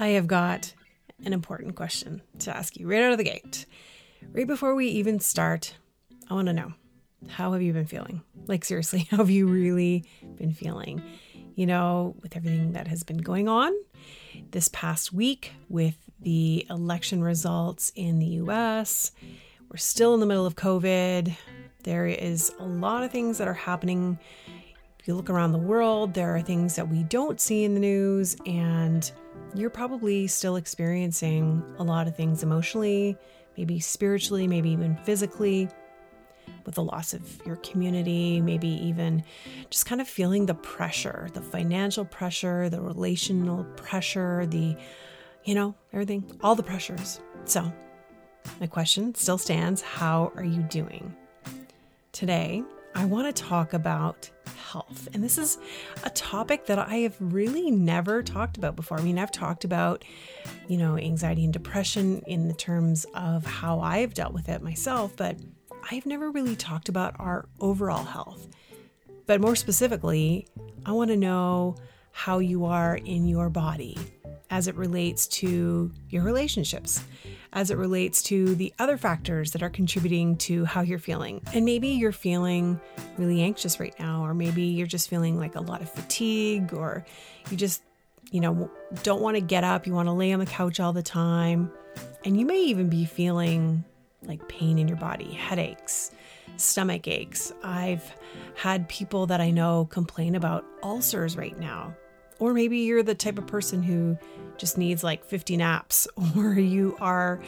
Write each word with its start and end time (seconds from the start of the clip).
I 0.00 0.08
have 0.08 0.26
got 0.26 0.72
an 1.26 1.34
important 1.34 1.76
question 1.76 2.22
to 2.38 2.56
ask 2.56 2.78
you 2.78 2.88
right 2.88 3.02
out 3.02 3.12
of 3.12 3.18
the 3.18 3.24
gate. 3.24 3.66
Right 4.32 4.46
before 4.46 4.74
we 4.74 4.86
even 4.86 5.20
start, 5.20 5.74
I 6.30 6.32
want 6.32 6.46
to 6.46 6.54
know 6.54 6.72
how 7.28 7.52
have 7.52 7.60
you 7.60 7.74
been 7.74 7.84
feeling? 7.84 8.22
Like, 8.46 8.64
seriously, 8.64 9.00
how 9.10 9.18
have 9.18 9.28
you 9.28 9.46
really 9.46 10.06
been 10.36 10.54
feeling? 10.54 11.02
You 11.54 11.66
know, 11.66 12.16
with 12.22 12.34
everything 12.34 12.72
that 12.72 12.88
has 12.88 13.02
been 13.02 13.18
going 13.18 13.46
on 13.46 13.74
this 14.52 14.68
past 14.68 15.12
week 15.12 15.52
with 15.68 15.98
the 16.18 16.66
election 16.70 17.22
results 17.22 17.92
in 17.94 18.20
the 18.20 18.26
US, 18.26 19.12
we're 19.70 19.76
still 19.76 20.14
in 20.14 20.20
the 20.20 20.26
middle 20.26 20.46
of 20.46 20.56
COVID. 20.56 21.36
There 21.82 22.06
is 22.06 22.50
a 22.58 22.64
lot 22.64 23.02
of 23.02 23.12
things 23.12 23.36
that 23.36 23.48
are 23.48 23.52
happening. 23.52 24.18
If 24.98 25.06
you 25.06 25.14
look 25.14 25.28
around 25.28 25.52
the 25.52 25.58
world, 25.58 26.14
there 26.14 26.34
are 26.34 26.40
things 26.40 26.76
that 26.76 26.88
we 26.88 27.02
don't 27.02 27.38
see 27.38 27.64
in 27.64 27.74
the 27.74 27.80
news, 27.80 28.34
and 28.46 29.12
you're 29.54 29.70
probably 29.70 30.26
still 30.26 30.56
experiencing 30.56 31.62
a 31.78 31.82
lot 31.82 32.06
of 32.06 32.16
things 32.16 32.42
emotionally, 32.42 33.16
maybe 33.56 33.80
spiritually, 33.80 34.46
maybe 34.46 34.70
even 34.70 34.96
physically, 35.04 35.68
with 36.64 36.74
the 36.74 36.82
loss 36.82 37.14
of 37.14 37.22
your 37.46 37.56
community, 37.56 38.40
maybe 38.40 38.68
even 38.68 39.22
just 39.70 39.86
kind 39.86 40.00
of 40.00 40.08
feeling 40.08 40.46
the 40.46 40.54
pressure, 40.54 41.28
the 41.32 41.40
financial 41.40 42.04
pressure, 42.04 42.68
the 42.68 42.80
relational 42.80 43.64
pressure, 43.76 44.46
the, 44.46 44.76
you 45.44 45.54
know, 45.54 45.74
everything, 45.92 46.24
all 46.42 46.54
the 46.54 46.62
pressures. 46.62 47.20
So, 47.44 47.72
my 48.60 48.66
question 48.66 49.14
still 49.14 49.38
stands 49.38 49.80
How 49.82 50.32
are 50.36 50.44
you 50.44 50.62
doing? 50.62 51.14
Today, 52.12 52.62
I 52.94 53.04
want 53.04 53.34
to 53.34 53.42
talk 53.42 53.72
about 53.72 54.30
health. 54.56 55.08
And 55.14 55.22
this 55.22 55.38
is 55.38 55.58
a 56.04 56.10
topic 56.10 56.66
that 56.66 56.78
I 56.78 56.96
have 56.96 57.16
really 57.18 57.70
never 57.70 58.22
talked 58.22 58.56
about 58.56 58.76
before. 58.76 58.98
I 58.98 59.02
mean, 59.02 59.18
I've 59.18 59.32
talked 59.32 59.64
about, 59.64 60.04
you 60.68 60.76
know, 60.76 60.96
anxiety 60.96 61.44
and 61.44 61.52
depression 61.52 62.22
in 62.26 62.48
the 62.48 62.54
terms 62.54 63.06
of 63.14 63.44
how 63.44 63.80
I've 63.80 64.14
dealt 64.14 64.32
with 64.32 64.48
it 64.48 64.62
myself, 64.62 65.16
but 65.16 65.36
I've 65.90 66.06
never 66.06 66.30
really 66.30 66.56
talked 66.56 66.88
about 66.88 67.14
our 67.18 67.48
overall 67.60 68.04
health. 68.04 68.48
But 69.26 69.40
more 69.40 69.56
specifically, 69.56 70.46
I 70.84 70.92
want 70.92 71.10
to 71.10 71.16
know 71.16 71.76
how 72.12 72.38
you 72.38 72.64
are 72.64 72.96
in 72.96 73.26
your 73.26 73.48
body 73.48 73.96
as 74.50 74.66
it 74.66 74.74
relates 74.74 75.26
to 75.28 75.92
your 76.08 76.24
relationships, 76.24 77.04
as 77.52 77.70
it 77.70 77.76
relates 77.76 78.22
to 78.22 78.54
the 78.54 78.72
other 78.78 78.96
factors 78.96 79.52
that 79.52 79.62
are 79.62 79.70
contributing 79.70 80.36
to 80.36 80.64
how 80.64 80.82
you're 80.82 80.98
feeling. 80.98 81.42
And 81.52 81.64
maybe 81.64 81.88
you're 81.88 82.12
feeling 82.12 82.80
really 83.18 83.42
anxious 83.42 83.80
right 83.80 83.94
now, 83.98 84.24
or 84.24 84.34
maybe 84.34 84.62
you're 84.62 84.86
just 84.86 85.08
feeling 85.08 85.38
like 85.38 85.56
a 85.56 85.60
lot 85.60 85.82
of 85.82 85.90
fatigue, 85.90 86.72
or 86.72 87.04
you 87.50 87.56
just, 87.56 87.82
you 88.30 88.40
know, 88.40 88.70
don't 89.02 89.20
want 89.20 89.36
to 89.36 89.40
get 89.40 89.64
up, 89.64 89.86
you 89.86 89.92
want 89.92 90.06
to 90.06 90.12
lay 90.12 90.32
on 90.32 90.38
the 90.38 90.46
couch 90.46 90.78
all 90.78 90.92
the 90.92 91.02
time. 91.02 91.72
And 92.24 92.38
you 92.38 92.46
may 92.46 92.62
even 92.64 92.88
be 92.88 93.04
feeling 93.04 93.84
like 94.22 94.46
pain 94.48 94.78
in 94.78 94.86
your 94.86 94.98
body, 94.98 95.32
headaches, 95.32 96.12
stomach 96.56 97.08
aches. 97.08 97.52
I've 97.64 98.14
had 98.54 98.88
people 98.88 99.26
that 99.26 99.40
I 99.40 99.50
know 99.50 99.86
complain 99.90 100.34
about 100.34 100.64
ulcers 100.82 101.36
right 101.36 101.58
now. 101.58 101.96
Or 102.40 102.52
maybe 102.52 102.78
you're 102.78 103.02
the 103.02 103.14
type 103.14 103.38
of 103.38 103.46
person 103.46 103.82
who 103.82 104.18
just 104.58 104.76
needs 104.76 105.04
like 105.04 105.24
50 105.24 105.56
naps, 105.56 106.08
or 106.36 106.54
you 106.54 106.96
are 107.00 107.40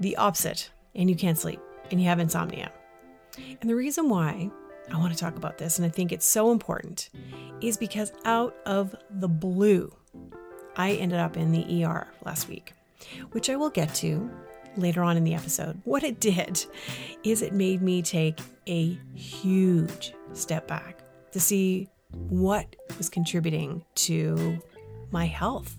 the 0.00 0.16
opposite 0.16 0.70
and 0.94 1.08
you 1.08 1.14
can't 1.14 1.38
sleep 1.38 1.60
and 1.90 2.00
you 2.00 2.08
have 2.08 2.18
insomnia. 2.18 2.72
And 3.60 3.70
the 3.70 3.76
reason 3.76 4.08
why 4.08 4.50
I 4.92 4.98
want 4.98 5.12
to 5.12 5.18
talk 5.18 5.36
about 5.36 5.58
this, 5.58 5.78
and 5.78 5.86
I 5.86 5.88
think 5.88 6.12
it's 6.12 6.26
so 6.26 6.50
important, 6.50 7.10
is 7.60 7.76
because 7.76 8.12
out 8.24 8.56
of 8.66 8.94
the 9.10 9.28
blue, 9.28 9.94
I 10.76 10.92
ended 10.92 11.18
up 11.18 11.36
in 11.36 11.52
the 11.52 11.84
ER 11.84 12.08
last 12.24 12.48
week, 12.48 12.74
which 13.32 13.48
I 13.48 13.56
will 13.56 13.70
get 13.70 13.94
to 13.96 14.30
later 14.76 15.02
on 15.02 15.16
in 15.16 15.24
the 15.24 15.34
episode. 15.34 15.80
What 15.84 16.02
it 16.02 16.20
did 16.20 16.64
is 17.22 17.42
it 17.42 17.52
made 17.52 17.82
me 17.82 18.02
take 18.02 18.40
a 18.66 18.98
huge 19.14 20.14
step 20.32 20.66
back 20.66 21.02
to 21.32 21.40
see 21.40 21.88
what 22.12 22.76
was 22.98 23.08
contributing 23.08 23.84
to 23.94 24.60
my 25.10 25.26
health 25.26 25.76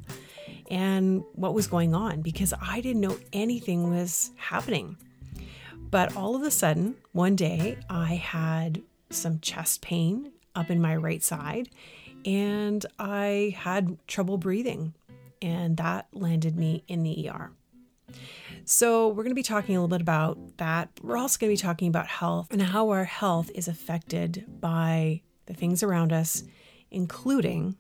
and 0.70 1.24
what 1.34 1.54
was 1.54 1.68
going 1.68 1.94
on 1.94 2.22
because 2.22 2.54
I 2.62 2.82
didn't 2.82 3.02
know 3.02 3.18
anything 3.32 3.90
was 3.90 4.32
happening. 4.38 4.98
But 5.90 6.16
all 6.16 6.36
of 6.36 6.42
a 6.42 6.52
sudden, 6.52 6.96
one 7.12 7.36
day, 7.36 7.78
I 7.90 8.16
had 8.16 8.82
some 9.10 9.40
chest 9.40 9.82
pain 9.82 10.32
up 10.56 10.72
in 10.72 10.82
my 10.82 10.96
right 10.96 11.22
side 11.22 11.70
and 12.26 12.86
I 12.98 13.56
had 13.58 13.98
trouble 14.08 14.38
breathing, 14.38 14.94
and 15.42 15.78
that 15.78 16.08
landed 16.14 16.58
me 16.58 16.84
in 16.88 17.04
the 17.04 17.30
ER. 17.30 17.52
So, 18.66 19.10
we're 19.10 19.24
going 19.24 19.32
to 19.32 19.36
be 19.36 19.44
talking 19.44 19.76
a 19.76 19.80
little 19.80 19.90
bit 19.90 20.02
about 20.02 20.58
that. 20.58 20.90
We're 21.02 21.18
also 21.18 21.38
going 21.38 21.54
to 21.54 21.62
be 21.62 21.68
talking 21.68 21.90
about 21.90 22.08
health 22.08 22.48
and 22.50 22.62
how 22.62 22.90
our 22.92 23.04
health 23.04 23.52
is 23.54 23.68
affected 23.68 24.46
by 24.62 25.22
the 25.46 25.54
things 25.54 25.84
around 25.84 26.14
us, 26.14 26.44
including 26.92 27.76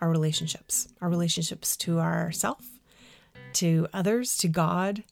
our 0.00 0.10
relationships, 0.10 0.88
our 1.00 1.08
relationships 1.08 1.76
to 1.76 1.98
ourself, 2.00 2.64
to 3.54 3.88
others, 3.92 4.36
to 4.38 4.48
God. 4.48 5.02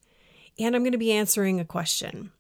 And 0.59 0.75
I'm 0.75 0.83
going 0.83 0.93
to 0.93 0.99
be 0.99 1.13
answering 1.13 1.61
a 1.61 1.65
question 1.65 2.33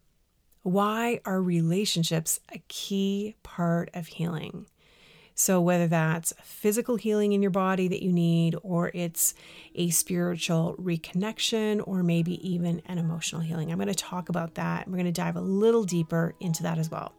Why 0.62 1.20
are 1.24 1.42
relationships 1.42 2.40
a 2.52 2.58
key 2.68 3.36
part 3.42 3.90
of 3.94 4.06
healing? 4.06 4.66
So, 5.38 5.60
whether 5.60 5.86
that's 5.86 6.32
physical 6.42 6.96
healing 6.96 7.34
in 7.34 7.42
your 7.42 7.50
body 7.50 7.88
that 7.88 8.02
you 8.02 8.10
need, 8.10 8.56
or 8.62 8.90
it's 8.94 9.34
a 9.74 9.90
spiritual 9.90 10.76
reconnection, 10.80 11.86
or 11.86 12.02
maybe 12.02 12.48
even 12.48 12.80
an 12.86 12.96
emotional 12.96 13.42
healing, 13.42 13.70
I'm 13.70 13.76
going 13.76 13.88
to 13.88 13.94
talk 13.94 14.30
about 14.30 14.54
that. 14.54 14.88
We're 14.88 14.94
going 14.94 15.04
to 15.04 15.12
dive 15.12 15.36
a 15.36 15.42
little 15.42 15.84
deeper 15.84 16.34
into 16.40 16.62
that 16.62 16.78
as 16.78 16.90
well. 16.90 17.12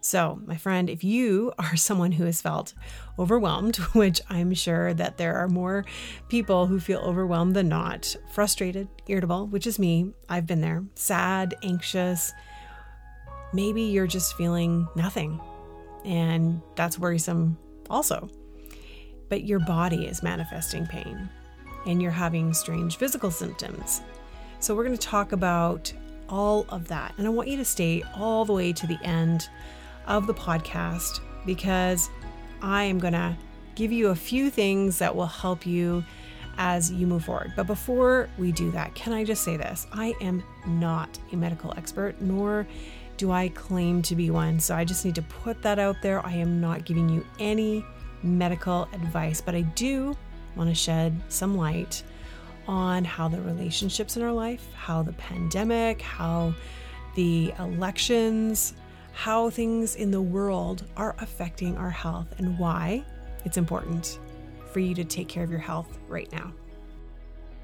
So, 0.00 0.40
my 0.46 0.56
friend, 0.56 0.88
if 0.88 1.02
you 1.02 1.52
are 1.58 1.76
someone 1.76 2.12
who 2.12 2.24
has 2.24 2.40
felt 2.40 2.74
overwhelmed, 3.18 3.76
which 3.94 4.20
I'm 4.28 4.54
sure 4.54 4.94
that 4.94 5.18
there 5.18 5.36
are 5.36 5.48
more 5.48 5.84
people 6.28 6.66
who 6.66 6.80
feel 6.80 7.00
overwhelmed 7.00 7.56
than 7.56 7.68
not, 7.68 8.14
frustrated, 8.32 8.88
irritable, 9.06 9.46
which 9.46 9.66
is 9.66 9.78
me, 9.78 10.12
I've 10.28 10.46
been 10.46 10.60
there, 10.60 10.84
sad, 10.94 11.54
anxious, 11.62 12.32
maybe 13.52 13.82
you're 13.82 14.06
just 14.06 14.36
feeling 14.36 14.86
nothing 14.94 15.40
and 16.04 16.60
that's 16.76 16.98
worrisome 16.98 17.58
also. 17.90 18.28
But 19.28 19.44
your 19.44 19.58
body 19.58 20.06
is 20.06 20.22
manifesting 20.22 20.86
pain 20.86 21.28
and 21.86 22.00
you're 22.00 22.10
having 22.10 22.54
strange 22.54 22.96
physical 22.96 23.30
symptoms. 23.30 24.00
So, 24.60 24.74
we're 24.74 24.84
going 24.84 24.96
to 24.96 25.06
talk 25.06 25.32
about 25.32 25.92
all 26.28 26.66
of 26.68 26.88
that. 26.88 27.14
And 27.16 27.26
I 27.26 27.30
want 27.30 27.48
you 27.48 27.56
to 27.56 27.64
stay 27.64 28.02
all 28.14 28.44
the 28.44 28.52
way 28.52 28.72
to 28.72 28.86
the 28.86 28.98
end 29.02 29.48
of 30.08 30.26
the 30.26 30.34
podcast 30.34 31.20
because 31.46 32.10
I 32.60 32.82
am 32.84 32.98
going 32.98 33.12
to 33.12 33.36
give 33.76 33.92
you 33.92 34.08
a 34.08 34.16
few 34.16 34.50
things 34.50 34.98
that 34.98 35.14
will 35.14 35.26
help 35.26 35.64
you 35.64 36.04
as 36.56 36.90
you 36.90 37.06
move 37.06 37.24
forward. 37.24 37.52
But 37.54 37.68
before 37.68 38.28
we 38.36 38.50
do 38.50 38.72
that, 38.72 38.94
can 38.96 39.12
I 39.12 39.22
just 39.22 39.44
say 39.44 39.56
this? 39.56 39.86
I 39.92 40.14
am 40.20 40.42
not 40.66 41.16
a 41.32 41.36
medical 41.36 41.72
expert, 41.76 42.20
nor 42.20 42.66
do 43.16 43.30
I 43.30 43.48
claim 43.50 44.02
to 44.02 44.16
be 44.16 44.30
one. 44.30 44.58
So 44.58 44.74
I 44.74 44.84
just 44.84 45.04
need 45.04 45.14
to 45.14 45.22
put 45.22 45.62
that 45.62 45.78
out 45.78 45.96
there. 46.02 46.24
I 46.26 46.32
am 46.32 46.60
not 46.60 46.84
giving 46.84 47.08
you 47.08 47.24
any 47.38 47.84
medical 48.22 48.88
advice, 48.92 49.40
but 49.40 49.54
I 49.54 49.60
do 49.60 50.16
want 50.56 50.68
to 50.68 50.74
shed 50.74 51.20
some 51.28 51.56
light 51.56 52.02
on 52.66 53.04
how 53.04 53.28
the 53.28 53.40
relationships 53.40 54.16
in 54.16 54.22
our 54.22 54.32
life, 54.32 54.66
how 54.74 55.02
the 55.02 55.12
pandemic, 55.12 56.02
how 56.02 56.52
the 57.14 57.52
elections, 57.58 58.74
how 59.18 59.50
things 59.50 59.96
in 59.96 60.12
the 60.12 60.22
world 60.22 60.84
are 60.96 61.16
affecting 61.18 61.76
our 61.76 61.90
health 61.90 62.32
and 62.38 62.56
why 62.56 63.04
it's 63.44 63.56
important 63.56 64.20
for 64.70 64.78
you 64.78 64.94
to 64.94 65.02
take 65.02 65.26
care 65.26 65.42
of 65.42 65.50
your 65.50 65.58
health 65.58 65.98
right 66.06 66.30
now. 66.30 66.52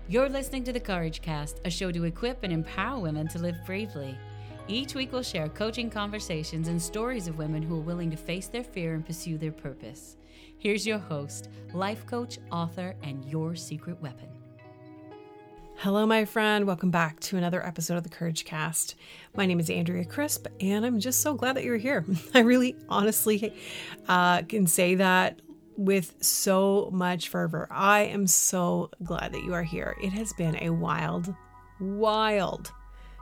You're 0.09 0.29
listening 0.29 0.65
to 0.65 0.73
the 0.73 0.81
Couragecast, 0.81 1.65
a 1.65 1.71
show 1.71 1.93
to 1.93 2.03
equip 2.07 2.43
and 2.43 2.53
empower 2.53 2.99
women 2.99 3.29
to 3.29 3.39
live 3.39 3.55
bravely. 3.65 4.19
Each 4.67 4.97
week, 4.97 5.13
we'll 5.13 5.23
share 5.23 5.49
coaching 5.49 5.91
conversations 5.91 6.67
and 6.67 6.83
stories 6.83 7.29
of 7.29 7.39
women 7.39 7.63
who 7.63 7.77
are 7.77 7.83
willing 7.83 8.11
to 8.11 8.17
face 8.17 8.49
their 8.49 8.65
fear 8.65 8.95
and 8.95 9.07
pursue 9.07 9.39
their 9.39 9.53
purpose. 9.53 10.17
Here's 10.59 10.85
your 10.85 10.99
host, 10.99 11.51
life 11.73 12.05
coach, 12.05 12.41
author, 12.51 12.97
and 13.05 13.25
your 13.27 13.55
secret 13.55 14.03
weapon. 14.03 14.44
Hello, 15.77 16.07
my 16.07 16.25
friend. 16.25 16.67
Welcome 16.67 16.91
back 16.91 17.21
to 17.21 17.37
another 17.37 17.65
episode 17.65 17.97
of 17.97 18.05
the 18.05 18.09
Couragecast. 18.09 18.95
My 19.37 19.45
name 19.45 19.61
is 19.61 19.69
Andrea 19.69 20.05
Crisp, 20.05 20.47
and 20.61 20.87
I'm 20.87 20.99
just 20.99 21.21
so 21.21 21.35
glad 21.35 21.57
that 21.57 21.65
you're 21.65 21.77
here. 21.77 22.07
I 22.35 22.41
really 22.41 22.75
honestly 22.89 23.53
uh, 24.09 24.43
can 24.43 24.67
say 24.67 24.95
that 24.95 25.43
with 25.77 26.15
so 26.21 26.89
much 26.91 27.29
fervor. 27.29 27.69
I 27.71 28.03
am 28.03 28.27
so 28.27 28.93
glad 29.03 29.33
that 29.35 29.43
you 29.43 29.53
are 29.53 29.65
here. 29.65 29.95
It 30.03 30.13
has 30.15 30.33
been 30.33 30.57
a 30.63 30.71
wild, 30.71 31.35
wild 31.81 32.73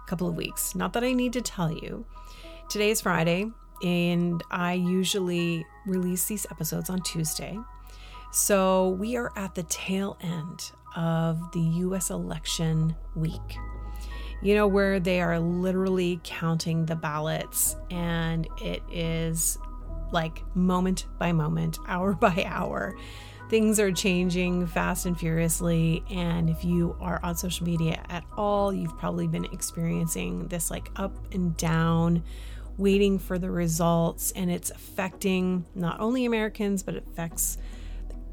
couple 0.07 0.29
of 0.29 0.37
weeks. 0.37 0.77
Not 0.77 0.93
that 0.93 1.03
I 1.03 1.15
need 1.15 1.33
to 1.33 1.41
tell 1.41 1.73
you. 1.73 2.07
Today 2.69 2.91
is 2.91 3.01
Friday, 3.01 3.51
and 3.83 4.41
I 4.53 4.75
usually 4.75 5.67
release 5.87 6.27
these 6.27 6.47
episodes 6.51 6.91
on 6.91 7.01
Tuesday. 7.03 7.59
So 8.31 8.91
we 8.91 9.17
are 9.17 9.33
at 9.37 9.55
the 9.55 9.65
tail 9.65 10.17
end 10.21 10.71
of 10.97 11.53
the 11.53 11.61
US 11.61 12.11
election 12.11 12.95
week. 13.15 13.57
You 14.43 14.57
know, 14.57 14.67
where 14.67 14.99
they 14.99 15.21
are 15.21 15.39
literally 15.39 16.21
counting 16.25 16.85
the 16.85 16.97
ballots, 16.97 17.77
and 17.91 18.49
it 18.61 18.83
is 18.91 19.57
like 20.13 20.43
moment 20.55 21.07
by 21.19 21.33
moment, 21.33 21.79
hour 21.89 22.13
by 22.15 22.45
hour. 22.47 22.95
Things 23.49 23.79
are 23.79 23.93
changing 23.93 24.67
fast 24.67 25.05
and 25.05 25.19
furiously. 25.19 26.03
And 26.11 26.49
if 26.49 26.65
you 26.65 26.97
are 27.01 27.21
on 27.23 27.37
social 27.37 27.67
media 27.67 28.03
at 28.09 28.25
all, 28.35 28.73
you've 28.73 28.97
probably 28.97 29.27
been 29.27 29.45
experiencing 29.47 30.49
this 30.49 30.71
like 30.71 30.91
up 30.97 31.15
and 31.35 31.55
down, 31.59 32.23
waiting 32.79 33.19
for 33.19 33.39
the 33.39 33.51
results. 33.51 34.33
And 34.33 34.51
it's 34.51 34.71
affecting 34.71 35.67
not 35.75 36.01
only 36.01 36.25
Americans, 36.25 36.83
but 36.83 36.95
it 36.95 37.05
affects 37.07 37.59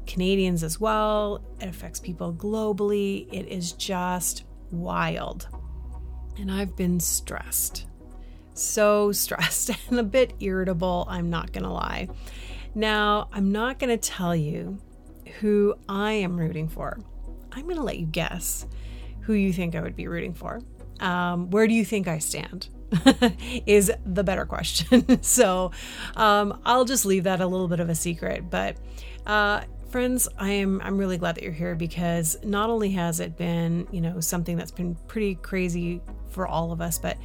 Canadians 0.06 0.62
as 0.62 0.80
well. 0.80 1.42
It 1.60 1.68
affects 1.68 2.00
people 2.00 2.32
globally. 2.32 3.28
It 3.32 3.46
is 3.48 3.72
just 3.72 4.44
wild. 4.70 5.48
And 6.38 6.50
I've 6.50 6.76
been 6.76 7.00
stressed. 7.00 7.86
So 8.54 9.12
stressed 9.12 9.70
and 9.88 9.98
a 9.98 10.04
bit 10.04 10.34
irritable, 10.40 11.06
I'm 11.08 11.30
not 11.30 11.52
going 11.52 11.64
to 11.64 11.70
lie. 11.70 12.08
Now, 12.74 13.28
I'm 13.32 13.52
not 13.52 13.78
going 13.78 13.96
to 13.96 14.10
tell 14.10 14.34
you 14.34 14.78
who 15.40 15.74
I 15.88 16.12
am 16.12 16.38
rooting 16.38 16.68
for. 16.68 16.98
I'm 17.52 17.64
going 17.64 17.76
to 17.76 17.82
let 17.82 17.98
you 17.98 18.06
guess 18.06 18.66
who 19.22 19.32
you 19.34 19.52
think 19.52 19.74
I 19.74 19.80
would 19.80 19.96
be 19.96 20.06
rooting 20.06 20.34
for. 20.34 20.60
Um, 21.00 21.50
where 21.50 21.66
do 21.66 21.74
you 21.74 21.84
think 21.84 22.08
I 22.08 22.18
stand? 22.18 22.68
is 23.66 23.92
the 24.04 24.24
better 24.24 24.44
question. 24.44 25.22
so 25.22 25.70
um, 26.16 26.60
I'll 26.64 26.84
just 26.84 27.06
leave 27.06 27.24
that 27.24 27.40
a 27.40 27.46
little 27.46 27.68
bit 27.68 27.80
of 27.80 27.88
a 27.88 27.94
secret. 27.94 28.50
But 28.50 28.76
uh, 29.26 29.62
friends, 29.90 30.28
I 30.38 30.50
am 30.50 30.80
I'm 30.84 30.96
really 30.96 31.18
glad 31.18 31.34
that 31.34 31.42
you're 31.42 31.52
here 31.52 31.74
because 31.74 32.38
not 32.44 32.70
only 32.70 32.92
has 32.92 33.18
it 33.18 33.36
been 33.36 33.88
you 33.90 34.00
know 34.00 34.20
something 34.20 34.56
that's 34.56 34.70
been 34.70 34.94
pretty 35.08 35.34
crazy 35.34 36.00
for 36.28 36.46
all 36.46 36.70
of 36.70 36.80
us, 36.80 36.98
but 36.98 37.18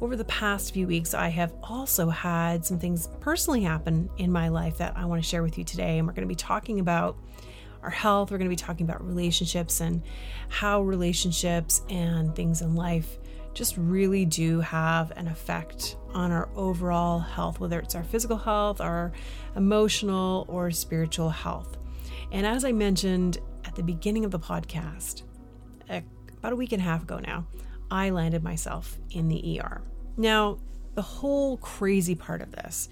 over 0.00 0.16
the 0.16 0.24
past 0.24 0.74
few 0.74 0.86
weeks, 0.86 1.14
I 1.14 1.28
have 1.28 1.54
also 1.62 2.08
had 2.08 2.64
some 2.64 2.78
things 2.78 3.08
personally 3.20 3.62
happen 3.62 4.10
in 4.18 4.32
my 4.32 4.48
life 4.48 4.78
that 4.78 4.96
I 4.96 5.04
want 5.04 5.22
to 5.22 5.28
share 5.28 5.42
with 5.42 5.58
you 5.58 5.64
today. 5.64 5.98
And 5.98 6.06
we're 6.06 6.12
going 6.12 6.26
to 6.26 6.28
be 6.28 6.36
talking 6.36 6.80
about 6.80 7.16
our 7.82 7.90
health. 7.90 8.30
We're 8.30 8.38
going 8.38 8.50
to 8.50 8.52
be 8.52 8.56
talking 8.56 8.84
about 8.84 9.04
relationships 9.04 9.80
and 9.80 10.02
how 10.48 10.82
relationships 10.82 11.82
and 11.88 12.34
things 12.34 12.62
in 12.62 12.74
life 12.74 13.18
just 13.54 13.76
really 13.76 14.24
do 14.24 14.60
have 14.60 15.12
an 15.16 15.26
effect 15.26 15.96
on 16.14 16.30
our 16.30 16.48
overall 16.54 17.18
health, 17.18 17.58
whether 17.58 17.80
it's 17.80 17.94
our 17.96 18.04
physical 18.04 18.36
health, 18.36 18.80
our 18.80 19.12
emotional, 19.56 20.46
or 20.48 20.70
spiritual 20.70 21.30
health. 21.30 21.76
And 22.32 22.46
as 22.46 22.64
I 22.64 22.72
mentioned 22.72 23.38
at 23.64 23.74
the 23.74 23.82
beginning 23.82 24.24
of 24.24 24.30
the 24.30 24.38
podcast, 24.38 25.22
about 25.88 26.52
a 26.52 26.56
week 26.56 26.72
and 26.72 26.80
a 26.80 26.84
half 26.84 27.02
ago 27.02 27.18
now, 27.18 27.46
I 27.90 28.10
landed 28.10 28.42
myself 28.42 28.96
in 29.10 29.28
the 29.28 29.60
ER. 29.60 29.82
Now, 30.16 30.58
the 30.94 31.02
whole 31.02 31.56
crazy 31.58 32.14
part 32.14 32.42
of 32.42 32.52
this 32.52 32.88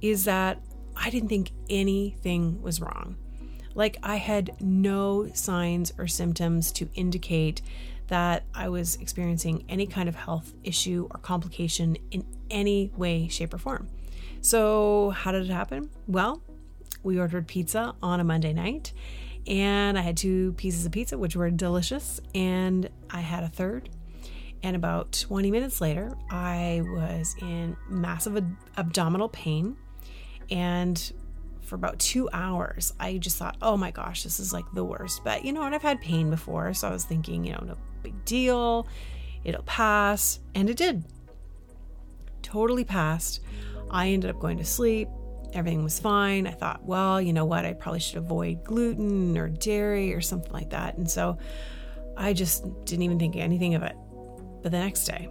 is 0.00 0.24
that 0.24 0.60
I 0.96 1.10
didn't 1.10 1.28
think 1.28 1.50
anything 1.68 2.62
was 2.62 2.80
wrong. 2.80 3.16
Like, 3.74 3.98
I 4.02 4.16
had 4.16 4.56
no 4.60 5.28
signs 5.34 5.92
or 5.98 6.06
symptoms 6.06 6.72
to 6.72 6.88
indicate 6.94 7.60
that 8.08 8.44
I 8.54 8.68
was 8.68 8.96
experiencing 8.96 9.64
any 9.68 9.86
kind 9.86 10.08
of 10.08 10.14
health 10.14 10.54
issue 10.64 11.08
or 11.10 11.18
complication 11.18 11.96
in 12.10 12.24
any 12.50 12.92
way, 12.96 13.28
shape, 13.28 13.52
or 13.52 13.58
form. 13.58 13.88
So, 14.40 15.10
how 15.10 15.32
did 15.32 15.42
it 15.42 15.52
happen? 15.52 15.90
Well, 16.06 16.40
we 17.06 17.18
ordered 17.18 17.46
pizza 17.46 17.94
on 18.02 18.20
a 18.20 18.24
Monday 18.24 18.52
night, 18.52 18.92
and 19.46 19.98
I 19.98 20.02
had 20.02 20.16
two 20.16 20.52
pieces 20.54 20.84
of 20.84 20.92
pizza, 20.92 21.16
which 21.16 21.36
were 21.36 21.50
delicious, 21.50 22.20
and 22.34 22.90
I 23.10 23.20
had 23.20 23.44
a 23.44 23.48
third. 23.48 23.88
And 24.62 24.76
about 24.76 25.12
20 25.12 25.50
minutes 25.50 25.80
later, 25.80 26.12
I 26.28 26.82
was 26.84 27.36
in 27.40 27.76
massive 27.88 28.42
abdominal 28.76 29.28
pain 29.28 29.76
and 30.50 31.12
for 31.62 31.74
about 31.74 31.98
two 31.98 32.28
hours, 32.32 32.94
I 33.00 33.18
just 33.18 33.36
thought, 33.36 33.56
oh 33.60 33.76
my 33.76 33.90
gosh, 33.90 34.22
this 34.22 34.38
is 34.38 34.52
like 34.52 34.64
the 34.72 34.84
worst. 34.84 35.24
But 35.24 35.44
you 35.44 35.52
know, 35.52 35.60
what? 35.60 35.74
I've 35.74 35.82
had 35.82 36.00
pain 36.00 36.30
before, 36.30 36.72
so 36.74 36.88
I 36.88 36.92
was 36.92 37.04
thinking, 37.04 37.44
you 37.44 37.52
know, 37.52 37.64
no 37.66 37.76
big 38.02 38.24
deal, 38.24 38.86
it'll 39.44 39.62
pass. 39.64 40.38
And 40.54 40.70
it 40.70 40.76
did. 40.76 41.04
Totally 42.42 42.84
passed. 42.84 43.40
I 43.90 44.08
ended 44.08 44.30
up 44.30 44.38
going 44.38 44.58
to 44.58 44.64
sleep. 44.64 45.08
Everything 45.56 45.82
was 45.82 45.98
fine. 45.98 46.46
I 46.46 46.50
thought, 46.50 46.84
well, 46.84 47.20
you 47.20 47.32
know 47.32 47.46
what? 47.46 47.64
I 47.64 47.72
probably 47.72 48.00
should 48.00 48.18
avoid 48.18 48.62
gluten 48.62 49.38
or 49.38 49.48
dairy 49.48 50.12
or 50.12 50.20
something 50.20 50.52
like 50.52 50.70
that. 50.70 50.98
And 50.98 51.10
so 51.10 51.38
I 52.16 52.34
just 52.34 52.62
didn't 52.84 53.02
even 53.02 53.18
think 53.18 53.36
anything 53.36 53.74
of 53.74 53.82
it. 53.82 53.96
But 54.62 54.70
the 54.70 54.78
next 54.78 55.04
day, 55.06 55.30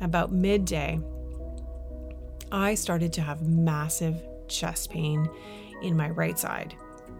about 0.00 0.32
midday, 0.32 0.98
I 2.50 2.74
started 2.74 3.12
to 3.14 3.20
have 3.20 3.46
massive 3.46 4.22
chest 4.48 4.90
pain 4.90 5.28
in 5.82 5.96
my 5.96 6.08
right 6.08 6.38
side. 6.38 6.74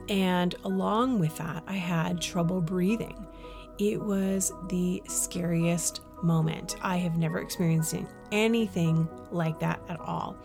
And 0.09 0.55
along 0.65 1.21
with 1.21 1.37
that, 1.37 1.63
I 1.67 1.75
had 1.75 2.21
trouble 2.21 2.63
breathing. 2.63 3.27
It 3.79 4.01
was 4.01 4.53
the 4.69 5.03
scariest 5.07 6.01
moment. 6.23 6.77
I 6.83 6.97
have 6.97 7.19
never 7.19 7.41
experienced 7.41 7.95
anything 8.31 9.09
like 9.31 9.59
that 9.61 9.81
at 9.89 10.01
all. 10.01 10.37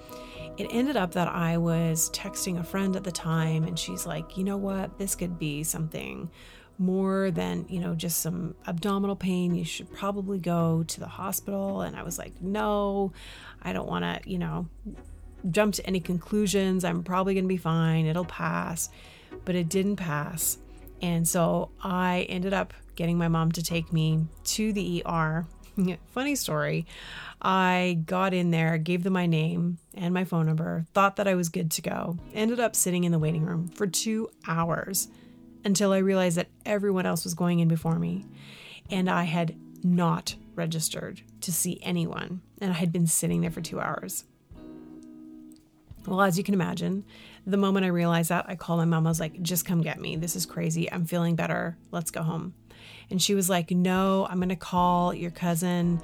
It 0.58 0.68
ended 0.72 0.98
up 0.98 1.14
that 1.14 1.28
I 1.28 1.58
was 1.58 2.10
texting 2.12 2.60
a 2.60 2.64
friend 2.64 2.96
at 2.96 3.04
the 3.04 3.12
time, 3.12 3.64
and 3.64 3.78
she's 3.78 4.06
like, 4.06 4.38
you 4.38 4.44
know 4.44 4.58
what, 4.58 4.98
this 4.98 5.16
could 5.16 5.38
be 5.38 5.64
something 5.64 6.32
more 6.80 7.32
than, 7.32 7.66
you 7.70 7.80
know, 7.80 7.96
just 7.96 8.22
some 8.22 8.56
abdominal 8.68 9.16
pain. 9.16 9.56
You 9.56 9.66
should 9.66 9.92
probably 9.92 10.40
go 10.40 10.84
to 10.88 11.00
the 11.00 11.08
hospital. 11.08 11.82
And 11.82 11.96
I 11.96 12.04
was 12.04 12.18
like, 12.18 12.42
no, 12.42 13.14
I 13.62 13.74
don't 13.74 13.88
want 13.88 14.04
to, 14.04 14.30
you 14.30 14.38
know, 14.38 14.68
jump 15.50 15.74
to 15.76 15.86
any 15.86 16.00
conclusions. 16.00 16.84
I'm 16.84 17.04
probably 17.04 17.34
going 17.34 17.46
to 17.46 17.50
be 17.50 17.58
fine. 17.58 18.06
It'll 18.06 18.26
pass. 18.26 18.90
But 19.46 19.56
it 19.56 19.70
didn't 19.70 19.96
pass. 19.96 20.60
And 21.02 21.28
so 21.28 21.70
I 21.82 22.26
ended 22.30 22.54
up 22.54 22.74
getting 22.96 23.18
my 23.18 23.28
mom 23.28 23.52
to 23.54 23.64
take 23.64 23.92
me 23.94 24.26
to 24.44 24.74
the 24.74 25.04
ER. 25.06 25.46
Funny 26.08 26.36
story. 26.36 26.86
I 27.42 28.02
got 28.06 28.34
in 28.34 28.52
there, 28.52 28.78
gave 28.78 29.04
them 29.04 29.14
my 29.14 29.28
name 29.28 29.78
and 29.94 30.14
my 30.14 30.24
phone 30.24 30.48
number, 30.48 30.86
thought 30.94 31.18
that 31.18 31.28
I 31.28 31.36
was 31.36 31.50
good 31.50 31.70
to 31.72 31.82
go, 31.82 32.18
ended 32.34 32.60
up 32.60 32.76
sitting 32.76 33.04
in 33.04 33.12
the 33.12 33.20
waiting 33.20 33.46
room 33.46 33.68
for 33.68 33.86
two 33.86 34.30
hours 34.48 35.08
until 35.64 35.92
I 35.92 36.00
realized 36.00 36.38
that 36.38 36.48
everyone 36.66 37.06
else 37.06 37.24
was 37.24 37.34
going 37.34 37.60
in 37.60 37.68
before 37.68 38.00
me. 38.00 38.26
And 38.90 39.10
I 39.10 39.24
had 39.26 39.56
not 39.84 40.36
registered 40.56 41.22
to 41.42 41.52
see 41.52 41.80
anyone. 41.84 42.42
And 42.60 42.72
I 42.72 42.76
had 42.76 42.92
been 42.92 43.06
sitting 43.06 43.42
there 43.42 43.52
for 43.52 43.62
two 43.62 43.80
hours. 43.80 44.24
Well, 46.08 46.22
as 46.22 46.38
you 46.38 46.44
can 46.44 46.54
imagine, 46.54 47.04
the 47.46 47.58
moment 47.58 47.86
I 47.86 47.90
realized 47.90 48.30
that, 48.30 48.46
I 48.48 48.56
called 48.56 48.80
my 48.80 48.86
mom. 48.86 49.06
I 49.06 49.10
was 49.10 49.20
like, 49.20 49.42
just 49.42 49.66
come 49.66 49.82
get 49.82 50.00
me. 50.00 50.16
This 50.16 50.36
is 50.36 50.46
crazy. 50.46 50.92
I'm 50.92 51.06
feeling 51.06 51.36
better. 51.36 51.78
Let's 51.92 52.12
go 52.12 52.24
home. 52.24 52.54
And 53.10 53.22
she 53.22 53.36
was 53.36 53.50
like, 53.50 53.72
no, 53.72 54.28
I'm 54.30 54.38
going 54.38 54.50
to 54.50 54.56
call 54.56 55.14
your 55.14 55.32
cousin 55.32 56.02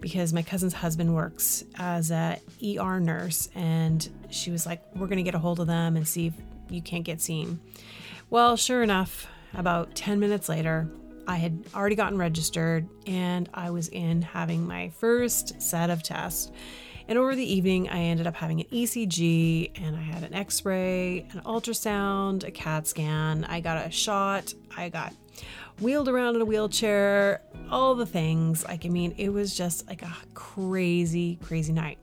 because 0.00 0.32
my 0.32 0.42
cousin's 0.42 0.74
husband 0.74 1.14
works 1.14 1.64
as 1.76 2.10
a 2.10 2.38
ER 2.62 3.00
nurse. 3.00 3.48
And 3.54 4.06
she 4.30 4.50
was 4.50 4.66
like, 4.66 4.82
we're 4.94 5.06
going 5.06 5.16
to 5.16 5.22
get 5.22 5.34
a 5.34 5.38
hold 5.38 5.60
of 5.60 5.66
them 5.66 5.96
and 5.96 6.06
see 6.06 6.26
if 6.26 6.34
you 6.68 6.82
can't 6.82 7.04
get 7.04 7.20
seen. 7.20 7.60
Well, 8.30 8.56
sure 8.56 8.82
enough, 8.82 9.26
about 9.54 9.94
10 9.94 10.20
minutes 10.20 10.48
later, 10.48 10.88
I 11.26 11.36
had 11.36 11.64
already 11.74 11.96
gotten 11.96 12.18
registered 12.18 12.86
and 13.06 13.48
I 13.54 13.70
was 13.70 13.88
in 13.88 14.22
having 14.22 14.66
my 14.66 14.90
first 14.90 15.60
set 15.62 15.90
of 15.90 16.02
tests. 16.02 16.52
And 17.06 17.18
over 17.18 17.34
the 17.34 17.44
evening, 17.44 17.88
I 17.88 17.98
ended 17.98 18.26
up 18.26 18.34
having 18.34 18.60
an 18.60 18.66
ECG 18.72 19.72
and 19.82 19.94
I 19.96 20.00
had 20.00 20.22
an 20.22 20.34
x 20.34 20.64
ray, 20.64 21.26
an 21.32 21.42
ultrasound, 21.44 22.46
a 22.46 22.50
CAT 22.50 22.86
scan. 22.86 23.44
I 23.44 23.60
got 23.60 23.86
a 23.86 23.90
shot. 23.90 24.54
I 24.76 24.88
got 24.88 25.12
wheeled 25.80 26.08
around 26.08 26.36
in 26.36 26.42
a 26.42 26.44
wheelchair, 26.44 27.42
all 27.70 27.94
the 27.94 28.06
things. 28.06 28.64
Like, 28.64 28.86
I 28.86 28.88
mean, 28.88 29.14
it 29.18 29.30
was 29.30 29.56
just 29.56 29.86
like 29.86 30.02
a 30.02 30.14
crazy, 30.34 31.36
crazy 31.42 31.72
night. 31.72 31.98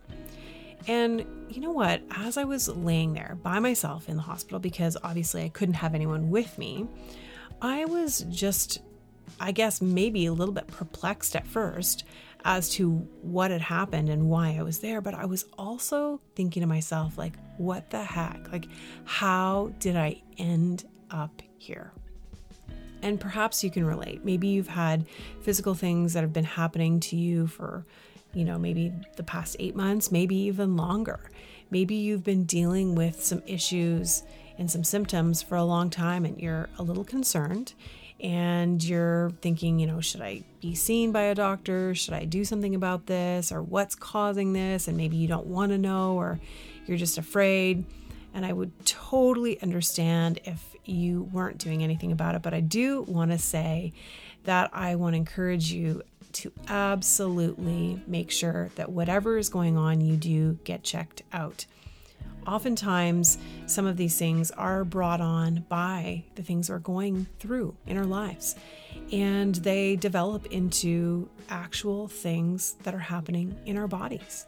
And 0.87 1.25
you 1.49 1.61
know 1.61 1.71
what? 1.71 2.01
As 2.11 2.37
I 2.37 2.43
was 2.43 2.67
laying 2.67 3.13
there 3.13 3.37
by 3.43 3.59
myself 3.59 4.09
in 4.09 4.15
the 4.15 4.23
hospital, 4.23 4.59
because 4.59 4.97
obviously 5.03 5.43
I 5.43 5.49
couldn't 5.49 5.75
have 5.75 5.93
anyone 5.93 6.29
with 6.29 6.57
me, 6.57 6.87
I 7.61 7.85
was 7.85 8.25
just, 8.29 8.81
I 9.39 9.51
guess, 9.51 9.81
maybe 9.81 10.25
a 10.25 10.33
little 10.33 10.53
bit 10.53 10.67
perplexed 10.67 11.35
at 11.35 11.45
first 11.45 12.05
as 12.43 12.69
to 12.69 12.89
what 13.21 13.51
had 13.51 13.61
happened 13.61 14.09
and 14.09 14.27
why 14.27 14.57
I 14.57 14.63
was 14.63 14.79
there. 14.79 15.01
But 15.01 15.13
I 15.13 15.25
was 15.25 15.45
also 15.57 16.19
thinking 16.35 16.61
to 16.61 16.67
myself, 16.67 17.17
like, 17.17 17.33
what 17.57 17.91
the 17.91 18.03
heck? 18.03 18.51
Like, 18.51 18.65
how 19.05 19.71
did 19.77 19.95
I 19.95 20.23
end 20.39 20.85
up 21.11 21.43
here? 21.59 21.93
And 23.01 23.19
perhaps 23.19 23.63
you 23.63 23.71
can 23.71 23.85
relate. 23.85 24.23
Maybe 24.23 24.47
you've 24.47 24.67
had 24.67 25.05
physical 25.41 25.73
things 25.73 26.13
that 26.13 26.21
have 26.21 26.33
been 26.33 26.43
happening 26.43 26.99
to 27.01 27.15
you 27.15 27.47
for 27.47 27.85
you 28.33 28.45
know, 28.45 28.57
maybe 28.57 28.93
the 29.15 29.23
past 29.23 29.55
eight 29.59 29.75
months, 29.75 30.11
maybe 30.11 30.35
even 30.35 30.77
longer. 30.77 31.19
Maybe 31.69 31.95
you've 31.95 32.23
been 32.23 32.43
dealing 32.43 32.95
with 32.95 33.23
some 33.23 33.41
issues 33.45 34.23
and 34.57 34.69
some 34.69 34.83
symptoms 34.83 35.41
for 35.41 35.55
a 35.55 35.63
long 35.63 35.89
time 35.89 36.25
and 36.25 36.39
you're 36.39 36.69
a 36.77 36.83
little 36.83 37.03
concerned 37.03 37.73
and 38.19 38.83
you're 38.83 39.31
thinking, 39.41 39.79
you 39.79 39.87
know, 39.87 39.99
should 39.99 40.21
I 40.21 40.43
be 40.61 40.75
seen 40.75 41.11
by 41.11 41.23
a 41.23 41.35
doctor? 41.35 41.95
Should 41.95 42.13
I 42.13 42.25
do 42.25 42.45
something 42.45 42.75
about 42.75 43.07
this? 43.07 43.51
Or 43.51 43.63
what's 43.63 43.95
causing 43.95 44.53
this? 44.53 44.87
And 44.87 44.95
maybe 44.95 45.17
you 45.17 45.27
don't 45.27 45.47
want 45.47 45.71
to 45.71 45.77
know 45.77 46.15
or 46.15 46.39
you're 46.85 46.97
just 46.97 47.17
afraid. 47.17 47.83
And 48.33 48.45
I 48.45 48.53
would 48.53 48.85
totally 48.85 49.61
understand 49.61 50.39
if 50.45 50.70
you 50.85 51.29
weren't 51.31 51.57
doing 51.57 51.83
anything 51.83 52.11
about 52.11 52.35
it. 52.35 52.41
But 52.41 52.53
I 52.53 52.59
do 52.61 53.01
want 53.03 53.31
to 53.31 53.37
say 53.37 53.93
that 54.43 54.69
I 54.73 54.95
want 54.95 55.13
to 55.13 55.17
encourage 55.17 55.71
you 55.71 56.03
to 56.33 56.51
absolutely 56.67 58.01
make 58.07 58.31
sure 58.31 58.69
that 58.75 58.91
whatever 58.91 59.37
is 59.37 59.49
going 59.49 59.77
on, 59.77 60.01
you 60.01 60.15
do 60.15 60.57
get 60.63 60.83
checked 60.83 61.23
out. 61.33 61.65
Oftentimes, 62.47 63.37
some 63.67 63.85
of 63.85 63.97
these 63.97 64.17
things 64.17 64.49
are 64.51 64.83
brought 64.83 65.21
on 65.21 65.65
by 65.69 66.23
the 66.35 66.41
things 66.41 66.69
we're 66.69 66.79
going 66.79 67.27
through 67.37 67.75
in 67.85 67.97
our 67.97 68.05
lives, 68.05 68.55
and 69.11 69.53
they 69.55 69.95
develop 69.95 70.47
into 70.47 71.29
actual 71.49 72.07
things 72.07 72.73
that 72.83 72.95
are 72.95 72.99
happening 72.99 73.55
in 73.65 73.77
our 73.77 73.87
bodies. 73.87 74.47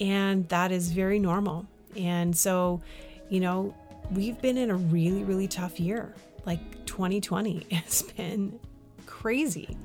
And 0.00 0.48
that 0.48 0.72
is 0.72 0.90
very 0.90 1.20
normal. 1.20 1.66
And 1.96 2.36
so, 2.36 2.80
you 3.28 3.38
know, 3.38 3.74
we've 4.12 4.40
been 4.40 4.56
in 4.56 4.70
a 4.70 4.76
really, 4.76 5.24
really 5.24 5.48
tough 5.48 5.78
year. 5.78 6.14
Like 6.46 6.86
2020 6.86 7.66
has 7.72 8.02
been 8.02 8.58
crazy. 9.06 9.76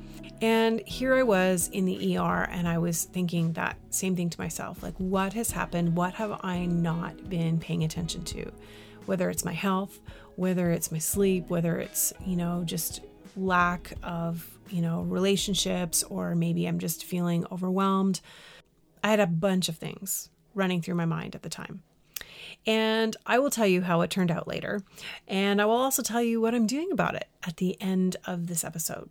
And 0.41 0.81
here 0.85 1.15
I 1.15 1.23
was 1.23 1.69
in 1.69 1.85
the 1.85 2.17
ER, 2.17 2.43
and 2.51 2.67
I 2.67 2.77
was 2.77 3.05
thinking 3.05 3.53
that 3.53 3.77
same 3.89 4.15
thing 4.15 4.29
to 4.29 4.39
myself 4.39 4.83
like, 4.83 4.95
what 4.97 5.33
has 5.33 5.51
happened? 5.51 5.95
What 5.95 6.13
have 6.15 6.39
I 6.43 6.65
not 6.65 7.29
been 7.29 7.57
paying 7.57 7.83
attention 7.83 8.23
to? 8.25 8.51
Whether 9.05 9.29
it's 9.29 9.45
my 9.45 9.53
health, 9.53 9.99
whether 10.35 10.71
it's 10.71 10.91
my 10.91 10.97
sleep, 10.97 11.49
whether 11.49 11.77
it's, 11.77 12.11
you 12.25 12.35
know, 12.35 12.63
just 12.65 13.01
lack 13.37 13.93
of, 14.03 14.49
you 14.69 14.81
know, 14.81 15.01
relationships, 15.03 16.03
or 16.03 16.35
maybe 16.35 16.65
I'm 16.65 16.79
just 16.79 17.05
feeling 17.05 17.45
overwhelmed. 17.51 18.19
I 19.03 19.09
had 19.09 19.19
a 19.19 19.27
bunch 19.27 19.69
of 19.69 19.77
things 19.77 20.29
running 20.53 20.81
through 20.81 20.95
my 20.95 21.05
mind 21.05 21.35
at 21.35 21.43
the 21.43 21.49
time. 21.49 21.81
And 22.67 23.15
I 23.25 23.39
will 23.39 23.49
tell 23.49 23.67
you 23.67 23.81
how 23.81 24.01
it 24.01 24.09
turned 24.09 24.31
out 24.31 24.47
later. 24.47 24.81
And 25.27 25.61
I 25.61 25.65
will 25.65 25.73
also 25.73 26.01
tell 26.01 26.21
you 26.21 26.41
what 26.41 26.55
I'm 26.55 26.67
doing 26.67 26.91
about 26.91 27.15
it 27.15 27.27
at 27.43 27.57
the 27.57 27.79
end 27.81 28.15
of 28.25 28.47
this 28.47 28.63
episode. 28.63 29.09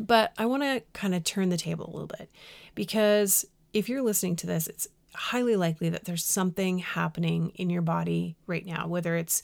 But 0.00 0.32
I 0.38 0.46
want 0.46 0.62
to 0.62 0.82
kind 0.94 1.14
of 1.14 1.24
turn 1.24 1.50
the 1.50 1.58
table 1.58 1.86
a 1.86 1.92
little 1.92 2.06
bit 2.06 2.30
because 2.74 3.44
if 3.74 3.88
you're 3.88 4.02
listening 4.02 4.36
to 4.36 4.46
this, 4.46 4.66
it's 4.66 4.88
highly 5.14 5.56
likely 5.56 5.90
that 5.90 6.04
there's 6.04 6.24
something 6.24 6.78
happening 6.78 7.50
in 7.56 7.68
your 7.68 7.82
body 7.82 8.36
right 8.46 8.64
now, 8.64 8.86
whether 8.86 9.16
it's 9.16 9.42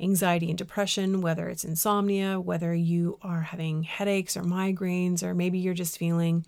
anxiety 0.00 0.48
and 0.48 0.58
depression, 0.58 1.20
whether 1.20 1.48
it's 1.48 1.64
insomnia, 1.64 2.38
whether 2.38 2.72
you 2.72 3.18
are 3.22 3.40
having 3.40 3.82
headaches 3.82 4.36
or 4.36 4.42
migraines, 4.42 5.24
or 5.24 5.34
maybe 5.34 5.58
you're 5.58 5.74
just 5.74 5.98
feeling 5.98 6.46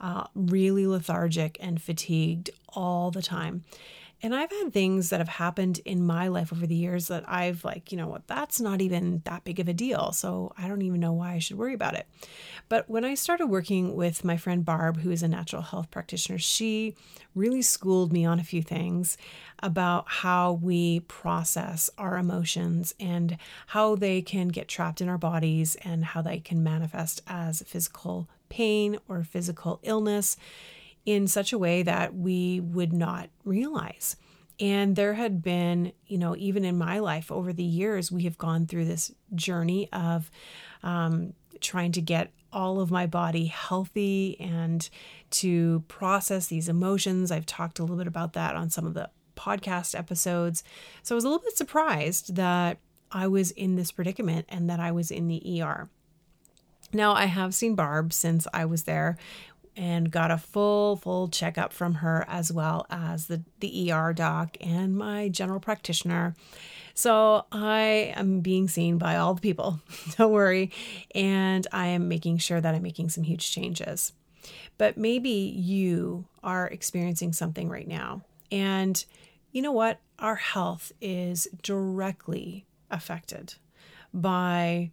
uh, 0.00 0.24
really 0.34 0.86
lethargic 0.86 1.56
and 1.60 1.82
fatigued 1.82 2.50
all 2.68 3.10
the 3.10 3.22
time. 3.22 3.64
And 4.24 4.34
I've 4.34 4.50
had 4.50 4.72
things 4.72 5.10
that 5.10 5.20
have 5.20 5.28
happened 5.28 5.82
in 5.84 6.06
my 6.06 6.28
life 6.28 6.50
over 6.50 6.66
the 6.66 6.74
years 6.74 7.08
that 7.08 7.28
I've 7.28 7.62
like, 7.62 7.92
you 7.92 7.98
know 7.98 8.08
what, 8.08 8.26
that's 8.26 8.58
not 8.58 8.80
even 8.80 9.20
that 9.26 9.44
big 9.44 9.60
of 9.60 9.68
a 9.68 9.74
deal. 9.74 10.12
So 10.12 10.54
I 10.56 10.66
don't 10.66 10.80
even 10.80 10.98
know 10.98 11.12
why 11.12 11.34
I 11.34 11.40
should 11.40 11.58
worry 11.58 11.74
about 11.74 11.92
it. 11.92 12.06
But 12.70 12.88
when 12.88 13.04
I 13.04 13.16
started 13.16 13.48
working 13.48 13.94
with 13.94 14.24
my 14.24 14.38
friend 14.38 14.64
Barb, 14.64 15.00
who 15.00 15.10
is 15.10 15.22
a 15.22 15.28
natural 15.28 15.60
health 15.60 15.90
practitioner, 15.90 16.38
she 16.38 16.94
really 17.34 17.60
schooled 17.60 18.14
me 18.14 18.24
on 18.24 18.40
a 18.40 18.44
few 18.44 18.62
things 18.62 19.18
about 19.62 20.06
how 20.08 20.54
we 20.54 21.00
process 21.00 21.90
our 21.98 22.16
emotions 22.16 22.94
and 22.98 23.36
how 23.66 23.94
they 23.94 24.22
can 24.22 24.48
get 24.48 24.68
trapped 24.68 25.02
in 25.02 25.08
our 25.10 25.18
bodies 25.18 25.76
and 25.82 26.02
how 26.02 26.22
they 26.22 26.40
can 26.40 26.62
manifest 26.62 27.20
as 27.26 27.62
physical 27.66 28.26
pain 28.48 28.96
or 29.06 29.22
physical 29.22 29.80
illness 29.82 30.38
in 31.06 31.26
such 31.26 31.52
a 31.52 31.58
way 31.58 31.82
that 31.82 32.14
we 32.14 32.60
would 32.60 32.92
not 32.92 33.28
realize. 33.44 34.16
And 34.60 34.94
there 34.94 35.14
had 35.14 35.42
been, 35.42 35.92
you 36.06 36.16
know, 36.16 36.36
even 36.36 36.64
in 36.64 36.78
my 36.78 37.00
life 37.00 37.32
over 37.32 37.52
the 37.52 37.64
years, 37.64 38.12
we 38.12 38.22
have 38.22 38.38
gone 38.38 38.66
through 38.66 38.84
this 38.84 39.12
journey 39.34 39.88
of 39.92 40.30
um, 40.82 41.32
trying 41.60 41.92
to 41.92 42.00
get 42.00 42.30
all 42.52 42.80
of 42.80 42.90
my 42.90 43.06
body 43.06 43.46
healthy 43.46 44.38
and 44.38 44.88
to 45.30 45.82
process 45.88 46.46
these 46.46 46.68
emotions. 46.68 47.32
I've 47.32 47.46
talked 47.46 47.80
a 47.80 47.82
little 47.82 47.96
bit 47.96 48.06
about 48.06 48.34
that 48.34 48.54
on 48.54 48.70
some 48.70 48.86
of 48.86 48.94
the 48.94 49.10
podcast 49.36 49.98
episodes. 49.98 50.62
So 51.02 51.14
I 51.14 51.16
was 51.16 51.24
a 51.24 51.28
little 51.28 51.42
bit 51.42 51.56
surprised 51.56 52.36
that 52.36 52.78
I 53.10 53.26
was 53.26 53.50
in 53.50 53.74
this 53.74 53.90
predicament 53.90 54.46
and 54.48 54.70
that 54.70 54.78
I 54.78 54.92
was 54.92 55.10
in 55.10 55.26
the 55.26 55.62
ER. 55.62 55.88
Now, 56.92 57.12
I 57.12 57.24
have 57.24 57.54
seen 57.54 57.74
Barb 57.74 58.12
since 58.12 58.46
I 58.54 58.64
was 58.66 58.84
there 58.84 59.16
and 59.76 60.10
got 60.10 60.30
a 60.30 60.38
full 60.38 60.96
full 60.96 61.28
checkup 61.28 61.72
from 61.72 61.94
her 61.94 62.24
as 62.28 62.52
well 62.52 62.86
as 62.90 63.26
the 63.26 63.42
the 63.60 63.92
ER 63.92 64.12
doc 64.12 64.56
and 64.60 64.96
my 64.96 65.28
general 65.28 65.60
practitioner. 65.60 66.34
So 66.94 67.44
I 67.50 68.12
am 68.16 68.40
being 68.40 68.68
seen 68.68 68.98
by 68.98 69.16
all 69.16 69.34
the 69.34 69.40
people. 69.40 69.80
Don't 70.16 70.32
worry, 70.32 70.70
and 71.14 71.66
I 71.72 71.88
am 71.88 72.08
making 72.08 72.38
sure 72.38 72.60
that 72.60 72.74
I'm 72.74 72.82
making 72.82 73.08
some 73.08 73.24
huge 73.24 73.50
changes. 73.50 74.12
But 74.78 74.96
maybe 74.96 75.30
you 75.30 76.26
are 76.42 76.66
experiencing 76.66 77.32
something 77.32 77.68
right 77.68 77.88
now. 77.88 78.22
And 78.52 79.04
you 79.52 79.62
know 79.62 79.72
what? 79.72 80.00
Our 80.18 80.36
health 80.36 80.92
is 81.00 81.48
directly 81.62 82.66
affected 82.90 83.54
by 84.12 84.92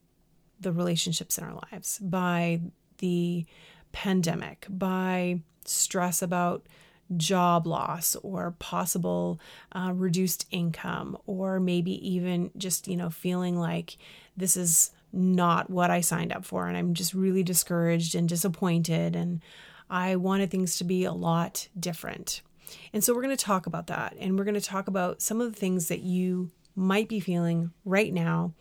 the 0.59 0.71
relationships 0.71 1.38
in 1.38 1.43
our 1.43 1.53
lives, 1.71 2.00
by 2.00 2.61
the 3.00 3.45
pandemic, 3.91 4.65
by 4.69 5.41
stress 5.65 6.21
about 6.21 6.65
job 7.17 7.67
loss 7.67 8.15
or 8.24 8.51
possible 8.60 9.39
uh, 9.74 9.91
reduced 9.93 10.45
income, 10.51 11.17
or 11.25 11.60
maybe 11.60 11.91
even 12.07 12.51
just, 12.57 12.88
you 12.88 12.95
know, 12.95 13.10
feeling 13.10 13.60
like 13.60 13.98
this 14.38 14.55
is 14.55 14.91
not 15.13 15.69
what 15.69 15.91
I 15.91 16.01
signed 16.01 16.31
up 16.31 16.45
for 16.45 16.67
and 16.67 16.77
I'm 16.77 16.93
just 16.93 17.13
really 17.13 17.43
discouraged 17.43 18.15
and 18.15 18.29
disappointed 18.29 19.15
and 19.15 19.41
I 19.89 20.15
wanted 20.15 20.50
things 20.50 20.77
to 20.77 20.83
be 20.86 21.03
a 21.03 21.12
lot 21.12 21.67
different. 21.77 22.41
And 22.93 23.03
so 23.03 23.13
we're 23.13 23.21
going 23.21 23.36
to 23.36 23.45
talk 23.45 23.65
about 23.65 23.88
that 23.88 24.15
and 24.19 24.38
we're 24.38 24.45
going 24.45 24.55
to 24.55 24.62
talk 24.62 24.88
about 24.88 25.21
some 25.21 25.41
of 25.41 25.51
the 25.51 25.60
things 25.60 25.89
that 25.89 26.00
you 26.00 26.51
might 26.75 27.10
be 27.10 27.19
feeling 27.19 27.71
right 27.83 28.13
now 28.13 28.53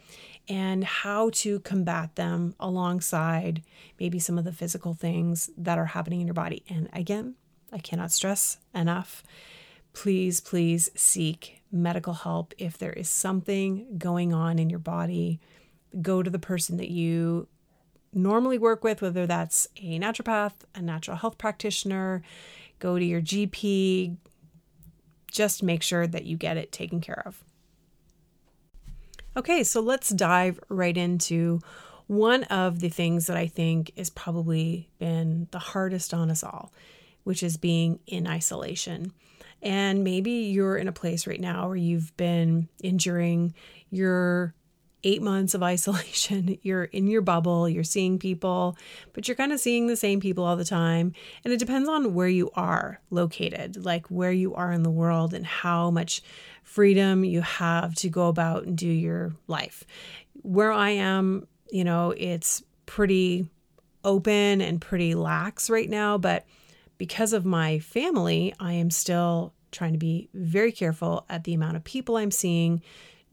and 0.51 0.85
how 0.85 1.31
to 1.31 1.61
combat 1.61 2.17
them 2.17 2.55
alongside 2.61 3.63
maybe 3.99 4.19
some 4.19 4.37
of 4.37 4.45
the 4.45 4.53
physical 4.53 4.93
things 4.93 5.49
that 5.57 5.79
are 5.79 5.87
happening 5.87 6.21
in 6.21 6.27
your 6.27 6.35
body. 6.35 6.63
And 6.69 6.91
again, 6.93 7.37
I 7.73 7.79
cannot 7.79 8.13
stress 8.13 8.59
enough 8.75 9.23
please, 9.93 10.41
please 10.41 10.91
seek 10.95 11.63
medical 11.73 12.15
help 12.15 12.55
if 12.59 12.79
there 12.79 12.93
is 12.93 13.09
something 13.09 13.99
going 13.99 14.33
on 14.33 14.59
in 14.59 14.71
your 14.71 14.79
body. 14.79 15.41
Go 16.01 16.23
to 16.23 16.31
the 16.31 16.39
person 16.39 16.77
that 16.77 16.91
you 16.91 17.49
normally 18.13 18.59
work 18.59 18.83
with, 18.83 19.03
whether 19.03 19.27
that's 19.27 19.69
a 19.77 19.99
naturopath, 19.99 20.53
a 20.75 20.83
natural 20.83 21.17
health 21.17 21.39
practitioner, 21.39 22.23
go 22.79 22.99
to 22.99 23.05
your 23.05 23.21
GP. 23.21 24.17
Just 25.31 25.63
make 25.63 25.83
sure 25.83 26.07
that 26.07 26.25
you 26.25 26.37
get 26.37 26.57
it 26.57 26.73
taken 26.73 27.01
care 27.01 27.23
of. 27.25 27.45
Okay, 29.37 29.63
so 29.63 29.81
let's 29.81 30.09
dive 30.09 30.59
right 30.69 30.97
into 30.97 31.61
one 32.09 32.43
of 32.45 32.81
the 32.81 32.89
things 32.89 33.29
that 33.29 33.37
I 33.37 33.47
think 33.47 33.93
is 33.95 34.11
probably 34.11 34.89
been 34.99 35.47
the 35.53 35.61
hardest 35.61 36.13
on 36.13 36.31
us 36.31 36.43
all, 36.43 36.73
which 37.23 37.45
is 37.45 37.57
being 37.57 38.01
in 38.09 38.27
isolation. 38.27 39.13
And 39.63 40.03
maybe 40.03 40.31
you're 40.31 40.77
in 40.77 40.89
a 40.89 40.93
place 40.93 41.29
right 41.29 41.41
now 41.41 41.69
where 41.69 41.77
you've 41.77 42.17
been 42.17 42.69
enduring 42.83 43.55
your 43.91 44.55
eight 45.05 45.23
months 45.23 45.55
of 45.55 45.63
isolation. 45.75 46.59
You're 46.63 46.85
in 46.85 47.07
your 47.07 47.23
bubble, 47.23 47.69
you're 47.69 47.85
seeing 47.85 48.19
people, 48.19 48.77
but 49.13 49.29
you're 49.29 49.37
kind 49.37 49.53
of 49.53 49.61
seeing 49.61 49.87
the 49.87 49.97
same 49.97 50.21
people 50.21 50.45
all 50.45 50.57
the 50.57 50.65
time. 50.65 51.13
And 51.45 51.53
it 51.53 51.61
depends 51.61 51.89
on 51.89 52.15
where 52.15 52.29
you 52.29 52.51
are 52.55 53.01
located, 53.11 53.85
like 53.85 54.09
where 54.09 54.33
you 54.33 54.55
are 54.55 54.73
in 54.73 54.83
the 54.83 54.91
world 54.91 55.35
and 55.35 55.47
how 55.47 55.93
much 55.93 56.23
freedom 56.71 57.25
you 57.25 57.41
have 57.41 57.97
to 57.97 58.09
go 58.09 58.29
about 58.29 58.63
and 58.63 58.79
do 58.79 58.87
your 58.87 59.35
life. 59.49 59.83
Where 60.43 60.71
I 60.71 60.91
am, 60.91 61.49
you 61.69 61.83
know, 61.83 62.15
it's 62.17 62.63
pretty 62.87 63.49
open 64.05 64.61
and 64.61 64.81
pretty 64.81 65.17
lax 65.17 65.69
right 65.69 65.91
now, 65.91 66.17
but 66.17 66.47
because 66.97 67.33
of 67.33 67.45
my 67.45 67.81
family, 67.81 68.55
I 68.61 68.75
am 68.75 68.91
still 68.91 69.53
trying 69.73 69.95
to 69.95 69.99
be 69.99 70.29
very 70.33 70.71
careful 70.71 71.27
at 71.29 71.43
the 71.43 71.55
amount 71.55 71.77
of 71.77 71.83
people 71.83 72.17
I'm 72.17 72.31
seeing 72.31 72.83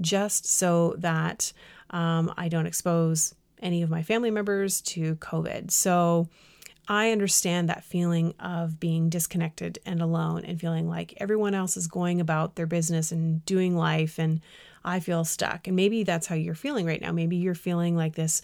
just 0.01 0.48
so 0.48 0.96
that 0.98 1.53
um, 1.91 2.34
I 2.38 2.50
don't 2.50 2.65
expose 2.65 3.36
any 3.62 3.84
of 3.84 3.89
my 3.91 4.01
family 4.01 4.32
members 4.32 4.82
to 4.82 5.15
COVID. 5.17 5.70
So, 5.70 6.27
I 6.88 7.12
understand 7.12 7.67
that 7.67 7.84
feeling 7.84 8.34
of 8.39 8.79
being 8.79 9.10
disconnected 9.10 9.79
and 9.86 10.01
alone 10.01 10.46
and 10.46 10.60
feeling 10.60 10.88
like 10.88 11.13
everyone 11.17 11.53
else 11.53 11.75
is 11.75 11.88
going 11.88 12.22
about 12.22 12.56
their 12.56 12.65
business 12.65 13.12
and 13.12 13.44
doing 13.46 13.75
life 13.75 14.17
and 14.17 14.39
I 14.86 15.01
feel 15.01 15.25
stuck. 15.25 15.67
And 15.67 15.75
maybe 15.75 16.03
that's 16.03 16.27
how 16.27 16.36
you're 16.36 16.56
feeling 16.56 16.86
right 16.86 17.01
now. 17.01 17.12
Maybe 17.12 17.36
you're 17.36 17.56
feeling 17.56 17.98
like 17.98 18.15
this, 18.15 18.41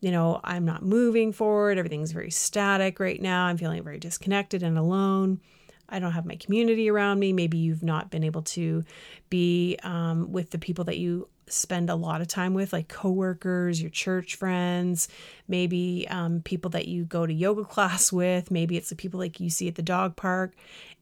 you 0.00 0.12
know, 0.12 0.40
I'm 0.44 0.64
not 0.64 0.84
moving 0.84 1.32
forward. 1.32 1.78
Everything's 1.78 2.12
very 2.12 2.30
static 2.30 3.00
right 3.00 3.20
now. 3.20 3.46
I'm 3.46 3.56
feeling 3.56 3.82
very 3.82 3.98
disconnected 3.98 4.62
and 4.62 4.78
alone. 4.78 5.40
I 5.88 5.98
don't 5.98 6.12
have 6.12 6.26
my 6.26 6.36
community 6.36 6.88
around 6.88 7.18
me. 7.18 7.32
Maybe 7.32 7.58
you've 7.58 7.82
not 7.82 8.10
been 8.10 8.22
able 8.22 8.42
to 8.42 8.84
be 9.28 9.76
um, 9.82 10.30
with 10.30 10.50
the 10.50 10.58
people 10.58 10.84
that 10.84 10.98
you 10.98 11.28
spend 11.52 11.90
a 11.90 11.94
lot 11.94 12.20
of 12.20 12.28
time 12.28 12.54
with, 12.54 12.72
like 12.72 12.88
coworkers, 12.88 13.80
your 13.80 13.90
church 13.90 14.36
friends, 14.36 15.08
maybe 15.48 16.06
um, 16.10 16.40
people 16.42 16.70
that 16.70 16.88
you 16.88 17.04
go 17.04 17.26
to 17.26 17.32
yoga 17.32 17.64
class 17.64 18.12
with, 18.12 18.50
maybe 18.50 18.76
it's 18.76 18.90
the 18.90 18.96
people 18.96 19.20
like 19.20 19.40
you 19.40 19.50
see 19.50 19.68
at 19.68 19.74
the 19.74 19.82
dog 19.82 20.16
park. 20.16 20.54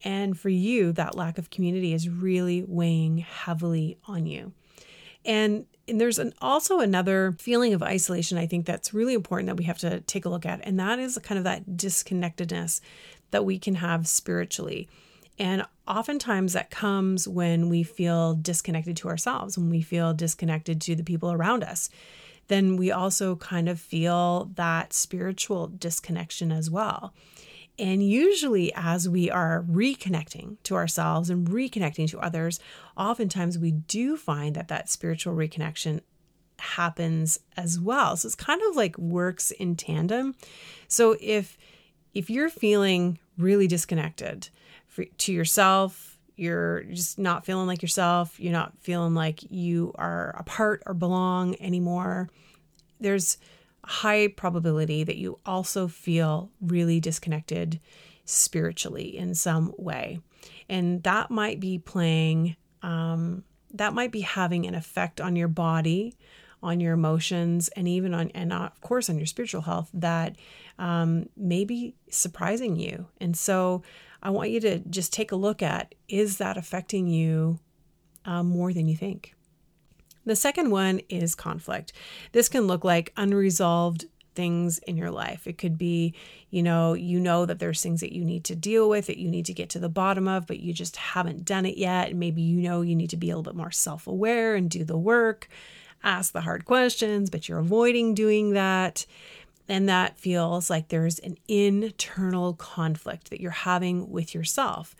And 0.03 0.39
for 0.39 0.49
you, 0.49 0.91
that 0.93 1.15
lack 1.15 1.37
of 1.37 1.49
community 1.49 1.93
is 1.93 2.09
really 2.09 2.63
weighing 2.63 3.19
heavily 3.19 3.97
on 4.05 4.25
you. 4.25 4.53
And 5.25 5.65
and 5.87 5.99
there's 5.99 6.19
an, 6.19 6.33
also 6.39 6.79
another 6.79 7.35
feeling 7.39 7.73
of 7.73 7.81
isolation 7.81 8.37
I 8.37 8.45
think 8.45 8.67
that's 8.67 8.93
really 8.93 9.15
important 9.15 9.47
that 9.47 9.57
we 9.57 9.63
have 9.63 9.79
to 9.79 10.01
take 10.01 10.25
a 10.25 10.29
look 10.29 10.45
at 10.45 10.61
and 10.63 10.79
that 10.79 10.99
is 10.99 11.17
kind 11.23 11.39
of 11.39 11.45
that 11.45 11.75
disconnectedness 11.75 12.79
that 13.31 13.43
we 13.43 13.57
can 13.57 13.75
have 13.75 14.07
spiritually. 14.07 14.87
And 15.39 15.65
oftentimes 15.87 16.53
that 16.53 16.69
comes 16.69 17.27
when 17.27 17.69
we 17.69 17.81
feel 17.83 18.35
disconnected 18.35 18.97
to 18.97 19.07
ourselves, 19.07 19.57
when 19.57 19.69
we 19.69 19.81
feel 19.81 20.13
disconnected 20.13 20.81
to 20.81 20.95
the 20.95 21.03
people 21.03 21.31
around 21.31 21.63
us. 21.63 21.89
Then 22.49 22.75
we 22.75 22.91
also 22.91 23.35
kind 23.37 23.69
of 23.69 23.79
feel 23.79 24.51
that 24.55 24.91
spiritual 24.91 25.67
disconnection 25.67 26.51
as 26.51 26.69
well. 26.69 27.13
And 27.77 28.05
usually, 28.05 28.73
as 28.75 29.07
we 29.07 29.31
are 29.31 29.63
reconnecting 29.69 30.57
to 30.63 30.75
ourselves 30.75 31.29
and 31.29 31.47
reconnecting 31.47 32.09
to 32.09 32.19
others, 32.19 32.59
oftentimes 32.97 33.57
we 33.57 33.71
do 33.71 34.17
find 34.17 34.55
that 34.55 34.67
that 34.67 34.89
spiritual 34.89 35.33
reconnection 35.33 36.01
happens 36.57 37.39
as 37.55 37.79
well. 37.79 38.17
So 38.17 38.25
it's 38.25 38.35
kind 38.35 38.61
of 38.63 38.75
like 38.75 38.97
works 38.97 39.51
in 39.51 39.77
tandem. 39.77 40.35
So 40.89 41.15
if 41.21 41.57
if 42.13 42.29
you're 42.29 42.49
feeling 42.49 43.19
really 43.37 43.67
disconnected 43.67 44.49
to 45.05 45.33
yourself, 45.33 46.17
you're 46.35 46.83
just 46.83 47.19
not 47.19 47.45
feeling 47.45 47.67
like 47.67 47.81
yourself, 47.81 48.39
you're 48.39 48.53
not 48.53 48.77
feeling 48.79 49.13
like 49.13 49.51
you 49.51 49.91
are 49.95 50.35
a 50.37 50.43
part 50.43 50.81
or 50.85 50.93
belong 50.93 51.55
anymore, 51.59 52.29
there's 52.99 53.37
a 53.83 53.87
high 53.87 54.27
probability 54.27 55.03
that 55.03 55.17
you 55.17 55.39
also 55.45 55.87
feel 55.87 56.49
really 56.61 56.99
disconnected 56.99 57.79
spiritually 58.25 59.17
in 59.17 59.33
some 59.33 59.73
way. 59.77 60.19
And 60.69 61.03
that 61.03 61.31
might 61.31 61.59
be 61.59 61.77
playing, 61.79 62.55
um, 62.83 63.43
that 63.73 63.93
might 63.93 64.11
be 64.11 64.21
having 64.21 64.65
an 64.65 64.75
effect 64.75 65.19
on 65.19 65.35
your 65.35 65.47
body, 65.47 66.15
on 66.61 66.79
your 66.79 66.93
emotions, 66.93 67.69
and 67.69 67.87
even 67.87 68.13
on, 68.13 68.31
and 68.35 68.53
of 68.53 68.79
course, 68.81 69.09
on 69.09 69.17
your 69.17 69.25
spiritual 69.25 69.61
health 69.61 69.89
that 69.93 70.35
um, 70.77 71.27
may 71.35 71.65
be 71.65 71.95
surprising 72.09 72.75
you. 72.75 73.07
And 73.19 73.35
so 73.35 73.81
I 74.21 74.29
want 74.31 74.49
you 74.49 74.59
to 74.61 74.79
just 74.79 75.13
take 75.13 75.31
a 75.31 75.37
look 75.37 75.61
at 75.61 75.95
is 76.07 76.37
that 76.37 76.57
affecting 76.57 77.07
you 77.07 77.59
uh, 78.25 78.43
more 78.43 78.73
than 78.73 78.87
you 78.87 78.95
think? 78.95 79.35
The 80.25 80.35
second 80.35 80.69
one 80.69 81.01
is 81.09 81.35
conflict. 81.35 81.93
This 82.33 82.49
can 82.49 82.67
look 82.67 82.83
like 82.83 83.13
unresolved 83.17 84.05
things 84.35 84.77
in 84.79 84.95
your 84.95 85.11
life. 85.11 85.47
It 85.47 85.57
could 85.57 85.77
be, 85.77 86.13
you 86.49 86.61
know, 86.61 86.93
you 86.93 87.19
know 87.19 87.45
that 87.45 87.59
there's 87.59 87.81
things 87.81 88.01
that 88.01 88.13
you 88.13 88.23
need 88.23 88.43
to 88.45 88.55
deal 88.55 88.87
with 88.87 89.07
that 89.07 89.17
you 89.17 89.29
need 89.29 89.45
to 89.47 89.53
get 89.53 89.69
to 89.71 89.79
the 89.79 89.89
bottom 89.89 90.27
of, 90.27 90.45
but 90.45 90.59
you 90.59 90.73
just 90.73 90.95
haven't 90.97 91.45
done 91.45 91.65
it 91.65 91.77
yet. 91.77 92.09
And 92.09 92.19
maybe 92.19 92.41
you 92.41 92.61
know 92.61 92.81
you 92.81 92.95
need 92.95 93.09
to 93.09 93.17
be 93.17 93.29
a 93.29 93.35
little 93.35 93.51
bit 93.51 93.57
more 93.57 93.71
self 93.71 94.07
aware 94.07 94.55
and 94.55 94.69
do 94.69 94.83
the 94.83 94.97
work, 94.97 95.49
ask 96.03 96.31
the 96.31 96.41
hard 96.41 96.65
questions, 96.65 97.29
but 97.29 97.49
you're 97.49 97.59
avoiding 97.59 98.13
doing 98.13 98.51
that. 98.51 99.05
And 99.69 99.87
that 99.87 100.17
feels 100.17 100.67
like 100.71 100.87
there's 100.87 101.19
an 101.19 101.37
internal 101.47 102.55
conflict 102.55 103.29
that 103.29 103.39
you're 103.39 103.51
having 103.51 104.09
with 104.09 104.33
yourself. 104.33 104.95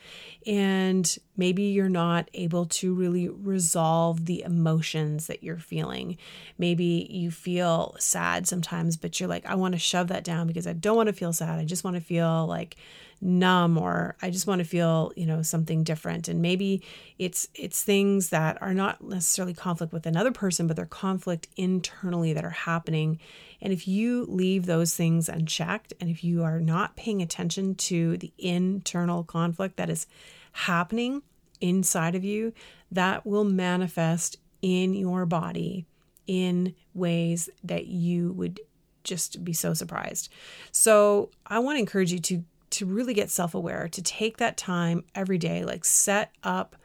And 0.45 1.17
maybe 1.36 1.63
you're 1.63 1.89
not 1.89 2.29
able 2.36 2.67
to 2.67 2.93
really 2.93 3.27
resolve 3.27 4.25
the 4.25 4.43
emotions 4.43 5.25
that 5.25 5.43
you're 5.43 5.58
feeling. 5.58 6.17
Maybe 6.60 7.08
you 7.10 7.32
feel 7.32 7.95
sad 7.97 8.47
sometimes, 8.47 8.95
but 8.95 9.19
you're 9.19 9.27
like, 9.27 9.45
I 9.47 9.55
want 9.55 9.73
to 9.73 9.79
shove 9.79 10.08
that 10.10 10.23
down 10.23 10.45
because 10.45 10.67
I 10.67 10.73
don't 10.73 10.95
want 10.95 11.08
to 11.08 11.13
feel 11.13 11.34
sad. 11.34 11.58
I 11.58 11.65
just 11.65 11.84
want 11.84 11.95
to 11.95 12.01
feel 12.01 12.45
like 12.45 12.75
numb 13.21 13.77
or 13.77 14.15
I 14.21 14.29
just 14.29 14.47
want 14.47 14.60
to 14.60 14.65
feel, 14.65 15.12
you 15.15 15.25
know, 15.25 15.41
something 15.41 15.84
different. 15.84 16.27
And 16.27 16.41
maybe 16.41 16.82
it's 17.17 17.47
it's 17.53 17.84
things 17.84 18.29
that 18.29 18.62
are 18.62 18.73
not 18.73 19.03
necessarily 19.03 19.53
conflict 19.53 19.91
with 19.91 20.05
another 20.05 20.32
person, 20.32 20.67
but 20.67 20.75
they're 20.75 20.86
conflict 20.86 21.47
internally 21.58 22.34
that 22.34 22.45
are 22.45 22.49
happening. 22.49 23.19
And 23.62 23.73
if 23.73 23.88
you 23.88 24.25
leave 24.29 24.65
those 24.65 24.95
things 24.95 25.27
unchecked 25.27 25.93
and 25.99 26.10
if 26.10 26.23
you 26.23 26.43
are 26.43 26.60
not 26.60 26.95
paying 26.95 27.21
attention 27.21 27.75
to 27.75 28.17
the 28.17 28.32
internal 28.38 29.23
conflict 29.23 29.77
that 29.77 29.89
is 29.89 30.08
happening 30.51 31.21
inside 31.60 32.15
of 32.15 32.23
you, 32.23 32.53
that 32.91 33.25
will 33.25 33.43
manifest 33.43 34.38
in 34.62 34.93
your 34.93 35.25
body 35.25 35.86
in 36.25 36.75
ways 36.93 37.49
that 37.63 37.88
you 37.88 38.32
would 38.34 38.60
just 39.03 39.43
be 39.43 39.53
so 39.53 39.73
surprised. 39.73 40.29
So, 40.71 41.32
I 41.47 41.60
want 41.60 41.77
to 41.77 41.79
encourage 41.79 42.12
you 42.12 42.19
to 42.19 42.43
to 42.71 42.86
really 42.86 43.13
get 43.13 43.29
self 43.29 43.53
aware, 43.53 43.88
to 43.89 44.01
take 44.01 44.38
that 44.38 44.58
time 44.58 45.03
every 45.15 45.38
day, 45.38 45.63
like 45.63 45.86
set 45.86 46.32
up 46.43 46.75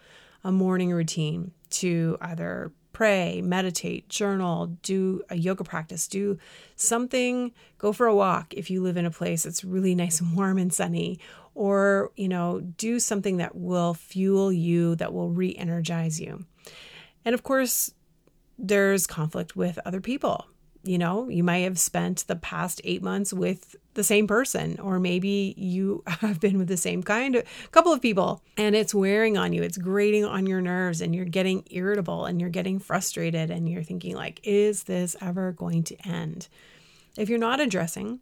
a 0.42 0.52
morning 0.52 0.92
routine 0.92 1.52
to 1.70 2.16
either 2.20 2.72
pray, 2.92 3.42
meditate, 3.42 4.08
journal, 4.08 4.66
do 4.82 5.20
a 5.28 5.36
yoga 5.36 5.64
practice, 5.64 6.06
do 6.06 6.38
something, 6.76 7.52
go 7.76 7.92
for 7.92 8.06
a 8.06 8.14
walk 8.14 8.54
if 8.54 8.70
you 8.70 8.82
live 8.82 8.96
in 8.96 9.04
a 9.04 9.10
place 9.10 9.42
that's 9.42 9.64
really 9.64 9.94
nice 9.94 10.20
and 10.20 10.36
warm 10.36 10.58
and 10.58 10.72
sunny, 10.72 11.18
or, 11.54 12.12
you 12.16 12.28
know, 12.28 12.60
do 12.60 13.00
something 13.00 13.38
that 13.38 13.54
will 13.56 13.94
fuel 13.94 14.52
you, 14.52 14.94
that 14.96 15.12
will 15.12 15.30
re 15.30 15.54
energize 15.56 16.20
you. 16.20 16.44
And 17.24 17.34
of 17.34 17.42
course, 17.42 17.92
there's 18.58 19.06
conflict 19.06 19.56
with 19.56 19.78
other 19.84 20.00
people 20.00 20.46
you 20.84 20.98
know, 20.98 21.28
you 21.28 21.42
might 21.42 21.58
have 21.58 21.78
spent 21.78 22.26
the 22.26 22.36
past 22.36 22.80
eight 22.84 23.02
months 23.02 23.32
with 23.32 23.74
the 23.94 24.04
same 24.04 24.26
person, 24.26 24.78
or 24.80 25.00
maybe 25.00 25.54
you 25.56 26.02
have 26.06 26.40
been 26.40 26.58
with 26.58 26.68
the 26.68 26.76
same 26.76 27.02
kind 27.02 27.36
of 27.36 27.44
couple 27.72 27.92
of 27.92 28.02
people 28.02 28.42
and 28.56 28.76
it's 28.76 28.94
wearing 28.94 29.38
on 29.38 29.52
you, 29.52 29.62
it's 29.62 29.78
grating 29.78 30.24
on 30.24 30.46
your 30.46 30.60
nerves, 30.60 31.00
and 31.00 31.14
you're 31.14 31.24
getting 31.24 31.64
irritable 31.70 32.26
and 32.26 32.40
you're 32.40 32.50
getting 32.50 32.78
frustrated, 32.78 33.50
and 33.50 33.68
you're 33.68 33.82
thinking, 33.82 34.14
like, 34.14 34.40
is 34.44 34.84
this 34.84 35.16
ever 35.20 35.52
going 35.52 35.82
to 35.84 35.96
end? 36.06 36.48
If 37.16 37.28
you're 37.28 37.38
not 37.38 37.60
addressing 37.60 38.20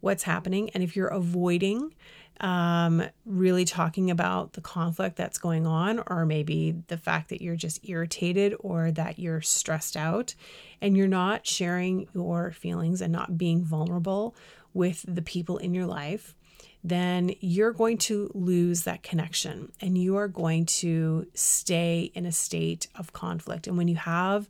what's 0.00 0.22
happening 0.22 0.70
and 0.70 0.82
if 0.82 0.96
you're 0.96 1.08
avoiding 1.08 1.94
um, 2.40 3.02
really 3.26 3.64
talking 3.64 4.10
about 4.10 4.54
the 4.54 4.60
conflict 4.60 5.16
that's 5.16 5.38
going 5.38 5.66
on, 5.66 6.02
or 6.06 6.24
maybe 6.24 6.74
the 6.88 6.96
fact 6.96 7.28
that 7.28 7.42
you're 7.42 7.56
just 7.56 7.86
irritated 7.88 8.54
or 8.60 8.90
that 8.92 9.18
you're 9.18 9.42
stressed 9.42 9.96
out 9.96 10.34
and 10.80 10.96
you're 10.96 11.06
not 11.06 11.46
sharing 11.46 12.08
your 12.14 12.50
feelings 12.50 13.02
and 13.02 13.12
not 13.12 13.36
being 13.36 13.62
vulnerable 13.62 14.34
with 14.72 15.04
the 15.06 15.22
people 15.22 15.58
in 15.58 15.74
your 15.74 15.86
life, 15.86 16.34
then 16.82 17.34
you're 17.40 17.72
going 17.72 17.98
to 17.98 18.30
lose 18.34 18.84
that 18.84 19.02
connection 19.02 19.70
and 19.80 19.98
you 19.98 20.16
are 20.16 20.28
going 20.28 20.64
to 20.64 21.26
stay 21.34 22.10
in 22.14 22.24
a 22.24 22.32
state 22.32 22.86
of 22.94 23.12
conflict. 23.12 23.66
And 23.66 23.76
when 23.76 23.88
you 23.88 23.96
have 23.96 24.48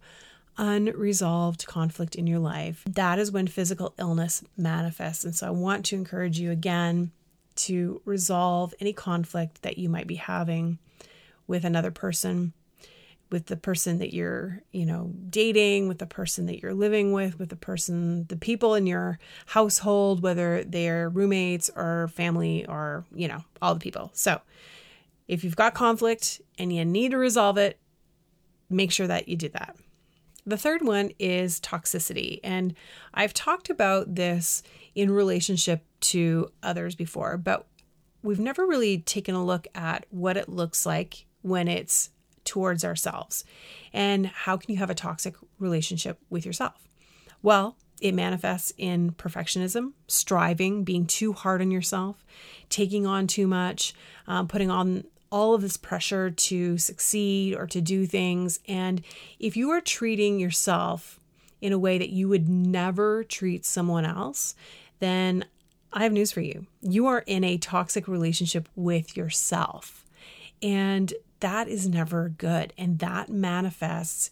unresolved 0.57 1.67
conflict 1.67 2.15
in 2.15 2.27
your 2.29 2.39
life, 2.39 2.85
that 2.89 3.19
is 3.19 3.33
when 3.33 3.49
physical 3.49 3.95
illness 3.99 4.45
manifests. 4.57 5.25
And 5.25 5.35
so 5.35 5.49
I 5.49 5.51
want 5.51 5.87
to 5.87 5.97
encourage 5.97 6.39
you 6.39 6.53
again 6.53 7.11
to 7.65 8.01
resolve 8.05 8.75
any 8.81 8.93
conflict 8.93 9.63
that 9.63 9.79
you 9.79 9.89
might 9.89 10.07
be 10.07 10.17
having 10.17 10.79
with 11.47 11.65
another 11.65 11.91
person 11.91 12.53
with 13.31 13.47
the 13.47 13.57
person 13.57 13.99
that 13.99 14.13
you're, 14.13 14.61
you 14.73 14.85
know, 14.85 15.13
dating, 15.29 15.87
with 15.89 15.99
the 15.99 16.07
person 16.07 16.47
that 16.47 16.61
you're 16.61 16.75
living 16.75 17.13
with, 17.13 17.39
with 17.39 17.49
the 17.49 17.57
person, 17.57 18.27
the 18.29 18.37
people 18.37 18.75
in 18.75 18.87
your 18.87 19.19
household, 19.47 20.23
whether 20.23 20.65
they're 20.65 21.09
roommates 21.09 21.71
or 21.77 22.09
family 22.09 22.67
or, 22.67 23.05
you 23.15 23.29
know, 23.29 23.45
all 23.63 23.75
the 23.75 23.81
people. 23.81 24.11
So, 24.15 24.41
if 25.29 25.45
you've 25.45 25.57
got 25.57 25.75
conflict 25.75 26.41
and 26.59 26.75
you 26.75 26.85
need 26.85 27.13
to 27.13 27.19
resolve 27.19 27.57
it, 27.57 27.79
make 28.69 28.91
sure 28.91 29.07
that 29.07 29.29
you 29.29 29.37
do 29.37 29.49
that. 29.51 29.77
The 30.45 30.57
third 30.57 30.83
one 30.83 31.13
is 31.21 31.61
toxicity. 31.61 32.41
And 32.43 32.75
I've 33.15 33.33
talked 33.33 33.71
about 33.71 34.17
this 34.17 34.65
in 34.95 35.11
relationship 35.11 35.85
to 36.01 36.51
others 36.63 36.95
before, 36.95 37.37
but 37.37 37.67
we've 38.23 38.41
never 38.41 38.67
really 38.67 38.99
taken 38.99 39.35
a 39.35 39.45
look 39.45 39.67
at 39.75 40.07
what 40.11 40.37
it 40.37 40.49
looks 40.49 40.85
like 40.85 41.27
when 41.43 41.69
it's 41.69 42.11
towards 42.45 42.85
ourselves. 42.85 43.45
And 43.93 44.27
how 44.27 44.57
can 44.57 44.73
you 44.73 44.79
have 44.79 44.91
a 44.91 44.95
toxic 44.95 45.35
relationship 45.59 46.19
with 46.29 46.45
yourself? 46.45 46.89
Well, 47.43 47.77
it 48.01 48.15
manifests 48.15 48.73
in 48.79 49.13
perfectionism, 49.13 49.93
striving, 50.09 50.85
being 50.85 51.07
too 51.07 51.33
hard 51.33 51.61
on 51.61 51.71
yourself, 51.71 52.25
taking 52.69 53.07
on 53.07 53.27
too 53.27 53.47
much, 53.47 53.95
um, 54.27 54.49
putting 54.49 54.71
on 54.71 55.05
all 55.31 55.55
of 55.55 55.63
this 55.63 55.77
pressure 55.77 56.31
to 56.31 56.77
succeed 56.77 57.55
or 57.55 57.67
to 57.67 57.81
do 57.81 58.07
things. 58.07 58.59
And 58.67 59.03
if 59.39 59.57
you 59.57 59.71
are 59.71 59.81
treating 59.81 60.41
yourself 60.41 61.20
in 61.61 61.73
a 61.73 61.79
way 61.79 61.99
that 61.99 62.11
you 62.11 62.29
would 62.29 62.49
never 62.49 63.25
treat 63.25 63.65
someone 63.65 64.05
else, 64.05 64.55
then 64.99 65.45
I 65.93 66.05
have 66.05 66.13
news 66.13 66.33
for 66.33 66.41
you. 66.41 66.67
You 66.81 67.07
are 67.07 67.25
in 67.27 67.45
a 67.45 67.59
toxic 67.59 68.07
relationship 68.07 68.69
with 68.77 69.17
yourself. 69.17 70.05
And 70.63 71.13
that 71.41 71.69
is 71.69 71.89
never 71.89 72.29
good. 72.29 72.73
And 72.79 72.99
that 73.01 73.29
manifests 73.29 74.31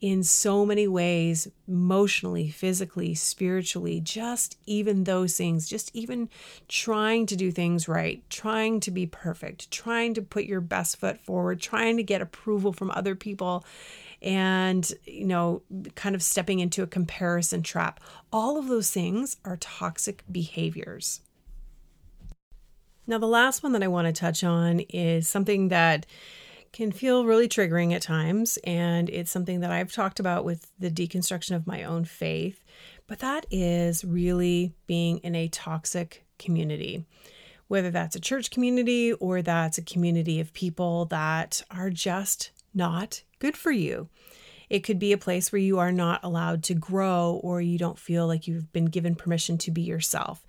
in 0.00 0.22
so 0.22 0.64
many 0.64 0.88
ways 0.88 1.46
emotionally, 1.68 2.48
physically, 2.48 3.14
spiritually, 3.14 4.00
just 4.00 4.56
even 4.64 5.04
those 5.04 5.36
things, 5.36 5.68
just 5.68 5.94
even 5.94 6.28
trying 6.68 7.26
to 7.26 7.36
do 7.36 7.50
things 7.50 7.86
right, 7.86 8.22
trying 8.30 8.80
to 8.80 8.90
be 8.90 9.04
perfect, 9.04 9.70
trying 9.70 10.14
to 10.14 10.22
put 10.22 10.44
your 10.44 10.62
best 10.62 10.96
foot 10.96 11.18
forward, 11.18 11.60
trying 11.60 11.98
to 11.98 12.02
get 12.02 12.22
approval 12.22 12.72
from 12.72 12.90
other 12.92 13.14
people 13.14 13.64
and 14.22 14.92
you 15.04 15.24
know 15.24 15.62
kind 15.94 16.14
of 16.14 16.22
stepping 16.22 16.60
into 16.60 16.82
a 16.82 16.86
comparison 16.86 17.62
trap 17.62 18.00
all 18.32 18.58
of 18.58 18.68
those 18.68 18.90
things 18.90 19.36
are 19.44 19.56
toxic 19.56 20.22
behaviors 20.30 21.20
now 23.06 23.18
the 23.18 23.26
last 23.26 23.62
one 23.62 23.72
that 23.72 23.82
i 23.82 23.88
want 23.88 24.06
to 24.06 24.12
touch 24.12 24.44
on 24.44 24.80
is 24.80 25.28
something 25.28 25.68
that 25.68 26.06
can 26.72 26.92
feel 26.92 27.24
really 27.24 27.48
triggering 27.48 27.92
at 27.92 28.02
times. 28.02 28.58
And 28.64 29.10
it's 29.10 29.30
something 29.30 29.60
that 29.60 29.72
I've 29.72 29.92
talked 29.92 30.20
about 30.20 30.44
with 30.44 30.70
the 30.78 30.90
deconstruction 30.90 31.56
of 31.56 31.66
my 31.66 31.84
own 31.84 32.04
faith. 32.04 32.64
But 33.06 33.18
that 33.20 33.46
is 33.50 34.04
really 34.04 34.72
being 34.86 35.18
in 35.18 35.34
a 35.34 35.48
toxic 35.48 36.24
community, 36.38 37.04
whether 37.68 37.90
that's 37.90 38.14
a 38.14 38.20
church 38.20 38.50
community 38.50 39.12
or 39.14 39.42
that's 39.42 39.78
a 39.78 39.82
community 39.82 40.38
of 40.38 40.52
people 40.52 41.06
that 41.06 41.62
are 41.70 41.90
just 41.90 42.52
not 42.72 43.22
good 43.40 43.56
for 43.56 43.72
you. 43.72 44.08
It 44.68 44.80
could 44.80 45.00
be 45.00 45.12
a 45.12 45.18
place 45.18 45.50
where 45.50 45.60
you 45.60 45.80
are 45.80 45.90
not 45.90 46.20
allowed 46.22 46.62
to 46.64 46.74
grow 46.74 47.40
or 47.42 47.60
you 47.60 47.76
don't 47.76 47.98
feel 47.98 48.28
like 48.28 48.46
you've 48.46 48.72
been 48.72 48.84
given 48.84 49.16
permission 49.16 49.58
to 49.58 49.72
be 49.72 49.82
yourself 49.82 50.46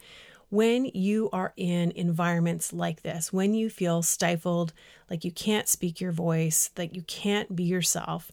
when 0.52 0.84
you 0.94 1.30
are 1.32 1.54
in 1.56 1.92
environments 1.92 2.74
like 2.74 3.02
this, 3.04 3.32
when 3.32 3.54
you 3.54 3.70
feel 3.70 4.02
stifled, 4.02 4.74
like 5.10 5.24
you 5.24 5.32
can't 5.32 5.70
speak 5.70 6.02
your 6.02 6.12
voice, 6.12 6.70
that 6.76 6.94
you 6.94 7.02
can't 7.04 7.56
be 7.56 7.64
yourself, 7.64 8.32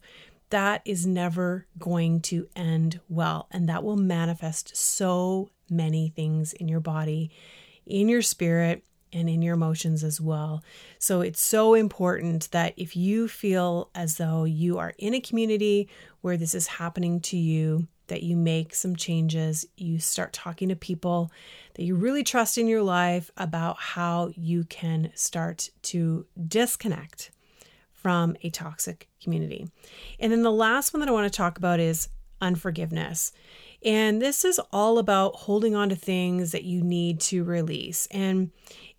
that 0.49 0.81
is 0.83 1.07
never 1.07 1.65
going 1.77 2.19
to 2.19 2.49
end 2.57 2.99
well. 3.07 3.47
And 3.51 3.69
that 3.69 3.85
will 3.85 3.95
manifest 3.95 4.75
so 4.75 5.49
many 5.69 6.09
things 6.09 6.51
in 6.51 6.67
your 6.67 6.81
body, 6.81 7.31
in 7.85 8.09
your 8.09 8.21
spirit, 8.21 8.83
and 9.13 9.29
in 9.29 9.41
your 9.41 9.55
emotions 9.55 10.03
as 10.03 10.19
well. 10.19 10.63
So 10.97 11.21
it's 11.21 11.41
so 11.41 11.73
important 11.73 12.49
that 12.51 12.73
if 12.77 12.95
you 12.95 13.27
feel 13.27 13.89
as 13.95 14.17
though 14.17 14.43
you 14.43 14.77
are 14.77 14.93
in 14.97 15.13
a 15.13 15.21
community 15.21 15.89
where 16.21 16.37
this 16.37 16.53
is 16.53 16.67
happening 16.67 17.19
to 17.21 17.37
you, 17.37 17.87
that 18.07 18.23
you 18.23 18.35
make 18.35 18.73
some 18.73 18.95
changes, 18.95 19.65
you 19.77 19.99
start 19.99 20.33
talking 20.33 20.69
to 20.69 20.75
people 20.75 21.31
that 21.75 21.83
you 21.83 21.95
really 21.95 22.23
trust 22.23 22.57
in 22.57 22.67
your 22.67 22.83
life 22.83 23.31
about 23.37 23.77
how 23.79 24.31
you 24.35 24.63
can 24.65 25.11
start 25.15 25.69
to 25.83 26.25
disconnect 26.47 27.31
from 27.93 28.35
a 28.43 28.49
toxic 28.49 29.07
community. 29.21 29.67
And 30.19 30.31
then 30.31 30.41
the 30.41 30.51
last 30.51 30.93
one 30.93 31.01
that 31.01 31.09
I 31.09 31.13
want 31.13 31.31
to 31.31 31.37
talk 31.37 31.57
about 31.57 31.79
is 31.79 32.09
unforgiveness. 32.41 33.31
And 33.83 34.21
this 34.21 34.43
is 34.43 34.59
all 34.73 34.97
about 34.97 35.35
holding 35.35 35.73
on 35.75 35.89
to 35.89 35.95
things 35.95 36.51
that 36.51 36.63
you 36.65 36.81
need 36.81 37.21
to 37.21 37.43
release. 37.43 38.07
And 38.11 38.51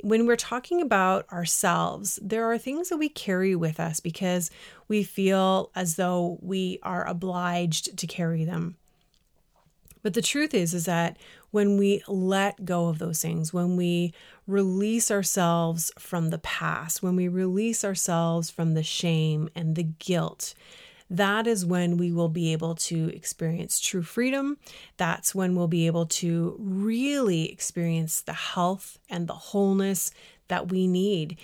when 0.03 0.27
we're 0.27 0.37
talking 0.37 0.81
about 0.81 1.31
ourselves, 1.31 2.19
there 2.23 2.51
are 2.51 2.57
things 2.57 2.89
that 2.89 2.97
we 2.97 3.11
carry 3.11 3.55
with 3.55 3.79
us 3.79 4.01
because 4.01 4.51
we 4.89 5.03
feel 5.03 5.71
as 5.75 5.97
though 5.97 6.39
we 6.41 6.79
are 6.83 7.07
obliged 7.07 7.99
to 7.99 8.07
carry 8.07 8.45
them. 8.45 8.77
But 10.03 10.15
the 10.15 10.23
truth 10.23 10.55
is 10.55 10.73
is 10.73 10.87
that 10.87 11.19
when 11.51 11.77
we 11.77 12.03
let 12.09 12.65
go 12.65 12.89
of 12.89 12.99
those 12.99 13.21
things, 13.21 13.53
when 13.53 13.77
we 13.77 14.15
release 14.47 15.11
ourselves 15.11 15.93
from 15.99 16.31
the 16.31 16.39
past, 16.39 17.03
when 17.03 17.17
we 17.17 17.29
release 17.29 17.85
ourselves 17.85 18.51
from 18.51 18.73
the 18.75 18.83
shame 18.83 19.51
and 19.55 19.77
the 19.77 19.83
guilt, 19.83 20.55
that 21.11 21.47
is 21.47 21.67
when 21.67 21.97
we 21.97 22.13
will 22.13 22.29
be 22.29 22.53
able 22.53 22.77
to 22.77 23.09
experience 23.15 23.81
true 23.81 24.03
freedom. 24.03 24.57
That's 24.97 25.35
when 25.35 25.57
we'll 25.57 25.69
be 25.69 25.87
able 25.87 26.07
to 26.07 26.57
really 26.59 27.51
experience 27.51 28.21
the 28.23 28.33
health 28.33 28.99
and 29.11 29.27
the 29.27 29.35
wholeness 29.35 30.13
that 30.49 30.71
we 30.71 30.87
need 30.87 31.37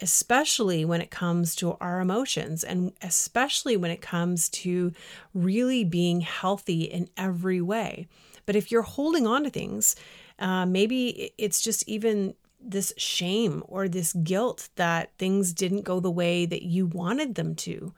especially 0.00 0.84
when 0.84 1.00
it 1.00 1.10
comes 1.10 1.54
to 1.54 1.76
our 1.80 2.00
emotions 2.00 2.64
and 2.64 2.92
especially 3.00 3.76
when 3.76 3.90
it 3.90 4.02
comes 4.02 4.48
to 4.48 4.92
really 5.32 5.84
being 5.84 6.20
healthy 6.20 6.82
in 6.82 7.08
every 7.16 7.60
way. 7.60 8.06
But 8.44 8.56
if 8.56 8.70
you're 8.70 8.82
holding 8.82 9.26
on 9.26 9.44
to 9.44 9.50
things, 9.50 9.96
uh, 10.38 10.66
maybe 10.66 11.32
it's 11.38 11.60
just 11.60 11.88
even 11.88 12.34
this 12.60 12.92
shame 12.96 13.62
or 13.66 13.88
this 13.88 14.12
guilt 14.12 14.68
that 14.76 15.10
things 15.18 15.52
didn't 15.52 15.82
go 15.82 16.00
the 16.00 16.10
way 16.10 16.44
that 16.46 16.62
you 16.62 16.86
wanted 16.86 17.34
them 17.34 17.54
to. 17.54 17.94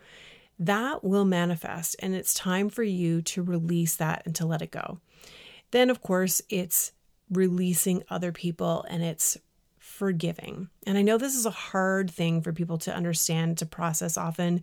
That 0.59 1.05
will 1.05 1.25
manifest, 1.25 1.97
and 1.99 2.15
it's 2.15 2.33
time 2.33 2.71
for 2.71 2.83
you 2.83 3.21
to 3.23 3.43
release 3.43 3.97
that 3.97 4.23
and 4.25 4.35
to 4.37 4.47
let 4.47 4.63
it 4.63 4.71
go. 4.71 5.01
Then, 5.71 5.91
of 5.91 6.01
course, 6.01 6.41
it's 6.49 6.93
releasing 7.31 8.03
other 8.09 8.33
people 8.33 8.87
and 8.89 9.03
it's 9.03 9.37
forgiving. 9.79 10.69
And 10.87 10.99
I 10.99 11.03
know 11.03 11.19
this 11.19 11.35
is 11.35 11.47
a 11.47 11.51
hard 11.51 12.11
thing 12.11 12.43
for 12.43 12.53
people 12.53 12.79
to 12.79 12.95
understand, 12.95 13.59
to 13.59 13.67
process 13.67 14.17
often, 14.17 14.63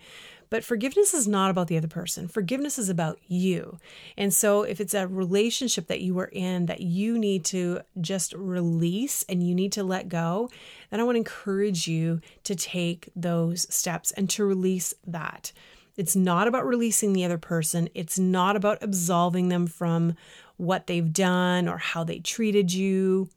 but 0.49 0.63
forgiveness 0.63 1.13
is 1.13 1.27
not 1.27 1.49
about 1.49 1.67
the 1.67 1.77
other 1.77 1.87
person. 1.87 2.27
Forgiveness 2.27 2.77
is 2.77 2.89
about 2.89 3.17
you. 3.27 3.79
And 4.17 4.31
so 4.31 4.61
if 4.61 4.79
it's 4.79 4.93
a 4.93 5.07
relationship 5.07 5.87
that 5.87 6.01
you 6.01 6.19
are 6.19 6.29
in 6.31 6.67
that 6.67 6.81
you 6.81 7.17
need 7.17 7.45
to 7.45 7.81
just 7.99 8.33
release 8.33 9.25
and 9.27 9.41
you 9.41 9.55
need 9.55 9.71
to 9.71 9.83
let 9.83 10.09
go, 10.09 10.49
then 10.91 10.99
I 10.99 11.03
want 11.03 11.15
to 11.15 11.19
encourage 11.19 11.87
you 11.87 12.21
to 12.43 12.55
take 12.55 13.09
those 13.15 13.65
steps 13.73 14.11
and 14.11 14.29
to 14.31 14.45
release 14.45 14.93
that. 15.07 15.51
It's 15.95 16.15
not 16.15 16.47
about 16.47 16.65
releasing 16.65 17.13
the 17.13 17.25
other 17.25 17.37
person. 17.37 17.89
It's 17.93 18.17
not 18.17 18.55
about 18.55 18.81
absolving 18.81 19.49
them 19.49 19.67
from 19.67 20.15
what 20.57 20.87
they've 20.87 21.13
done 21.13 21.67
or 21.67 21.77
how 21.77 22.03
they 22.03 22.19
treated 22.19 22.73
you 22.73 23.29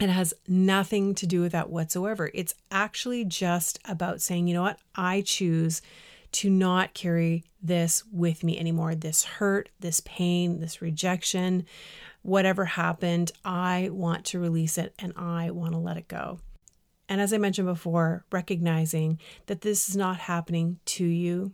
it 0.00 0.08
has 0.10 0.32
nothing 0.46 1.14
to 1.16 1.26
do 1.26 1.40
with 1.40 1.52
that 1.52 1.70
whatsoever. 1.70 2.30
It's 2.32 2.54
actually 2.70 3.24
just 3.24 3.80
about 3.84 4.20
saying, 4.20 4.46
you 4.46 4.54
know 4.54 4.62
what, 4.62 4.78
I 4.94 5.22
choose 5.22 5.82
to 6.30 6.50
not 6.50 6.94
carry 6.94 7.44
this 7.60 8.04
with 8.12 8.44
me 8.44 8.58
anymore. 8.58 8.94
This 8.94 9.24
hurt, 9.24 9.70
this 9.80 10.00
pain, 10.00 10.60
this 10.60 10.80
rejection, 10.80 11.66
whatever 12.22 12.64
happened, 12.64 13.32
I 13.44 13.88
want 13.90 14.26
to 14.26 14.38
release 14.38 14.78
it 14.78 14.94
and 14.98 15.12
I 15.16 15.50
want 15.50 15.72
to 15.72 15.78
let 15.78 15.96
it 15.96 16.06
go. 16.06 16.38
And 17.08 17.20
as 17.20 17.32
I 17.32 17.38
mentioned 17.38 17.66
before, 17.66 18.24
recognizing 18.30 19.18
that 19.46 19.62
this 19.62 19.88
is 19.88 19.96
not 19.96 20.18
happening 20.18 20.78
to 20.86 21.04
you, 21.04 21.52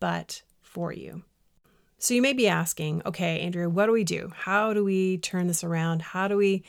but 0.00 0.42
for 0.62 0.92
you. 0.92 1.22
So 1.98 2.14
you 2.14 2.22
may 2.22 2.32
be 2.32 2.48
asking, 2.48 3.02
okay, 3.04 3.40
Andrea, 3.40 3.68
what 3.68 3.86
do 3.86 3.92
we 3.92 4.04
do? 4.04 4.30
How 4.34 4.72
do 4.72 4.84
we 4.84 5.18
turn 5.18 5.48
this 5.48 5.64
around? 5.64 6.02
How 6.02 6.28
do 6.28 6.36
we 6.36 6.64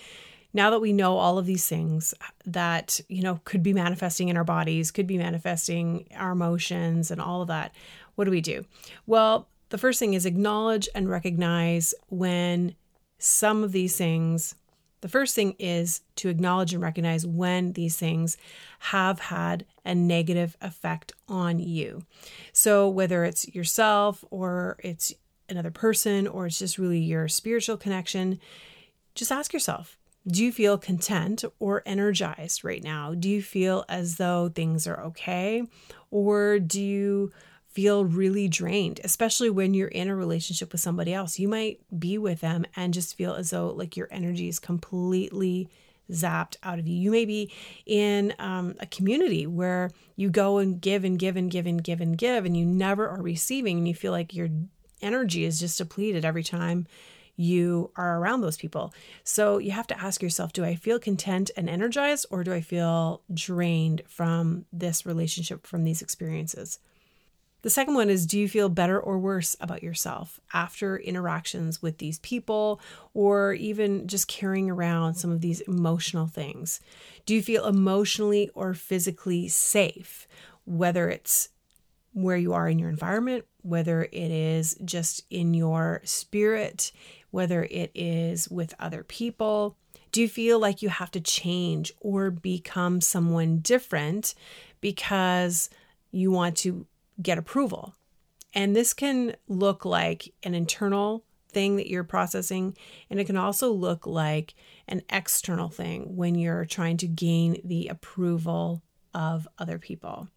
now 0.52 0.72
that 0.72 0.82
we 0.82 0.94
know 0.94 1.18
all 1.18 1.38
of 1.38 1.46
these 1.46 1.68
things 1.68 2.14
that 2.46 3.00
you 3.08 3.22
know 3.22 3.40
could 3.46 3.62
be 3.62 3.74
manifesting 3.74 4.30
in 4.30 4.38
our 4.38 4.44
bodies 4.44 4.90
could 4.90 5.08
be 5.08 5.18
manifesting 5.18 6.08
our 6.16 6.32
emotions 6.32 7.12
and 7.12 7.22
all 7.22 7.42
of 7.42 7.50
that 7.50 7.72
what 8.16 8.26
do 8.26 8.32
we 8.32 8.42
do 8.42 8.66
well 9.06 9.48
the 9.70 9.78
first 9.78 10.00
thing 10.00 10.16
is 10.16 10.26
acknowledge 10.26 10.90
and 10.96 11.10
recognize 11.10 11.94
when 12.08 12.76
some 13.20 13.64
of 13.64 13.72
these 13.72 13.96
things 13.96 14.56
the 15.02 15.10
first 15.10 15.36
thing 15.36 15.56
is 15.60 16.02
to 16.18 16.30
acknowledge 16.30 16.74
and 16.74 16.84
recognize 16.84 17.26
when 17.26 17.74
these 17.74 17.98
things 17.98 18.38
have 18.80 19.20
had 19.20 19.66
a 19.86 19.96
negative 19.96 20.58
effect 20.62 21.14
on 21.28 21.60
you. 21.60 22.04
So, 22.54 22.90
whether 22.90 23.24
it's 23.24 23.48
yourself 23.54 24.24
or 24.30 24.78
it's 24.84 25.14
another 25.48 25.72
person 25.72 26.28
or 26.28 26.48
it's 26.48 26.60
just 26.60 26.78
really 26.78 27.00
your 27.00 27.28
spiritual 27.28 27.78
connection, 27.78 28.40
just 29.16 29.32
ask 29.32 29.54
yourself 29.54 29.98
do 30.28 30.44
you 30.44 30.52
feel 30.52 30.78
content 30.78 31.44
or 31.60 31.82
energized 31.86 32.64
right 32.64 32.84
now? 32.84 33.14
Do 33.16 33.30
you 33.30 33.42
feel 33.42 33.86
as 33.90 34.18
though 34.18 34.50
things 34.50 34.86
are 34.86 35.02
okay? 35.06 35.64
Or 36.12 36.60
do 36.60 36.82
you 36.82 37.32
feel 37.72 38.06
really 38.06 38.48
drained, 38.48 39.00
especially 39.04 39.50
when 39.50 39.74
you're 39.74 39.88
in 39.88 40.10
a 40.10 40.16
relationship 40.16 40.72
with 40.72 40.82
somebody 40.82 41.14
else? 41.14 41.40
You 41.40 41.48
might 41.48 41.80
be 41.98 42.18
with 42.18 42.42
them 42.42 42.66
and 42.76 42.94
just 42.94 43.16
feel 43.16 43.34
as 43.34 43.52
though 43.52 43.70
like 43.70 43.96
your 43.96 44.08
energy 44.12 44.48
is 44.48 44.60
completely 44.60 45.70
zapped 46.12 46.58
out 46.64 46.80
of 46.80 46.88
you. 46.88 46.96
You 46.96 47.12
may 47.12 47.26
be 47.26 47.52
in 47.86 48.34
um, 48.40 48.76
a 48.80 48.86
community 48.86 49.46
where 49.46 49.92
you 50.16 50.30
go 50.30 50.58
and 50.58 50.82
give 50.82 51.04
and 51.04 51.20
give 51.20 51.38
and 51.38 51.50
give 51.52 51.66
and 51.66 51.84
give 51.84 52.02
and 52.02 52.18
give, 52.18 52.46
and 52.46 52.58
you 52.58 52.66
never 52.66 53.08
are 53.08 53.22
receiving, 53.22 53.78
and 53.78 53.88
you 53.88 53.94
feel 53.94 54.12
like 54.12 54.34
your 54.34 54.50
energy 55.02 55.46
is 55.46 55.60
just 55.60 55.78
depleted 55.78 56.26
every 56.26 56.44
time 56.44 56.88
you 57.36 57.90
are 57.96 58.20
around 58.20 58.42
those 58.42 58.58
people. 58.58 58.94
So 59.24 59.60
you 59.60 59.72
have 59.72 59.88
to 59.88 60.02
ask 60.02 60.22
yourself 60.22 60.52
do 60.52 60.66
I 60.66 60.76
feel 60.76 61.00
content 61.00 61.52
and 61.56 61.70
energized, 61.70 62.26
or 62.30 62.44
do 62.44 62.54
I 62.54 62.62
feel 62.62 63.22
drained 63.34 64.02
from 64.08 64.66
this 64.74 65.06
relationship, 65.06 65.66
from 65.66 65.84
these 65.84 66.02
experiences? 66.02 66.80
The 67.62 67.70
second 67.70 67.96
one 67.96 68.10
is 68.10 68.26
Do 68.26 68.40
you 68.40 68.48
feel 68.48 68.70
better 68.70 69.00
or 69.00 69.20
worse 69.20 69.56
about 69.60 69.84
yourself 69.84 70.40
after 70.54 70.98
interactions 70.98 71.82
with 71.82 71.98
these 71.98 72.20
people 72.20 72.80
or 73.14 73.54
even 73.54 74.08
just 74.08 74.28
carrying 74.28 74.70
around 74.70 75.16
some 75.16 75.32
of 75.32 75.42
these 75.42 75.62
emotional 75.62 76.28
things? 76.28 76.80
Do 77.26 77.36
you 77.36 77.42
feel 77.42 77.66
emotionally 77.66 78.50
or 78.54 78.74
physically 78.74 79.50
safe, 79.50 80.28
whether 80.66 81.10
it's 81.10 81.50
where 82.14 82.38
you 82.38 82.54
are 82.54 82.68
in 82.68 82.80
your 82.80 82.90
environment, 82.90 83.46
whether 83.62 84.04
it 84.04 84.32
is 84.32 84.78
just 84.86 85.26
in 85.30 85.54
your 85.54 86.02
spirit, 86.06 86.92
whether 87.32 87.66
it 87.66 87.92
is 87.94 88.50
with 88.50 88.74
other 88.80 89.04
people? 89.04 89.76
Do 90.12 90.22
you 90.22 90.30
feel 90.30 90.60
like 90.60 90.82
you 90.82 90.90
have 90.90 91.12
to 91.12 91.22
change 91.22 91.92
or 92.00 92.32
become 92.32 93.02
someone 93.02 93.60
different 93.60 94.34
because 94.82 95.70
you 96.12 96.32
want 96.32 96.58
to 96.58 96.88
get 97.22 97.38
approval. 97.38 97.96
And 98.54 98.76
this 98.76 98.94
can 98.94 99.36
look 99.48 99.86
like 99.86 100.34
an 100.44 100.56
internal 100.56 101.24
thing 101.52 101.78
that 101.78 101.88
you're 101.88 102.04
processing, 102.04 102.76
and 103.10 103.20
it 103.20 103.26
can 103.26 103.38
also 103.38 103.72
look 103.72 104.06
like 104.06 104.54
an 104.88 105.02
external 105.10 105.70
thing 105.70 106.16
when 106.16 106.36
you're 106.36 106.66
trying 106.66 106.98
to 106.98 107.08
gain 107.08 107.60
the 107.64 107.88
approval 107.88 108.84
of 109.14 109.48
other 109.58 109.80
people. 109.80 110.28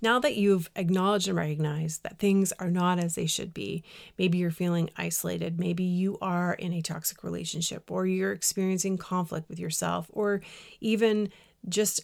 Now 0.00 0.18
that 0.18 0.36
you've 0.36 0.70
acknowledged 0.76 1.28
and 1.28 1.36
recognized 1.36 2.02
that 2.02 2.18
things 2.18 2.52
are 2.58 2.70
not 2.70 2.98
as 2.98 3.14
they 3.14 3.26
should 3.26 3.54
be, 3.54 3.84
maybe 4.18 4.36
you're 4.36 4.50
feeling 4.50 4.90
isolated, 4.96 5.58
maybe 5.58 5.84
you 5.84 6.18
are 6.20 6.54
in 6.54 6.74
a 6.74 6.82
toxic 6.82 7.24
relationship, 7.24 7.90
or 7.90 8.06
you're 8.06 8.32
experiencing 8.32 8.98
conflict 8.98 9.48
with 9.48 9.58
yourself, 9.58 10.10
or 10.10 10.42
even 10.80 11.30
just 11.68 12.02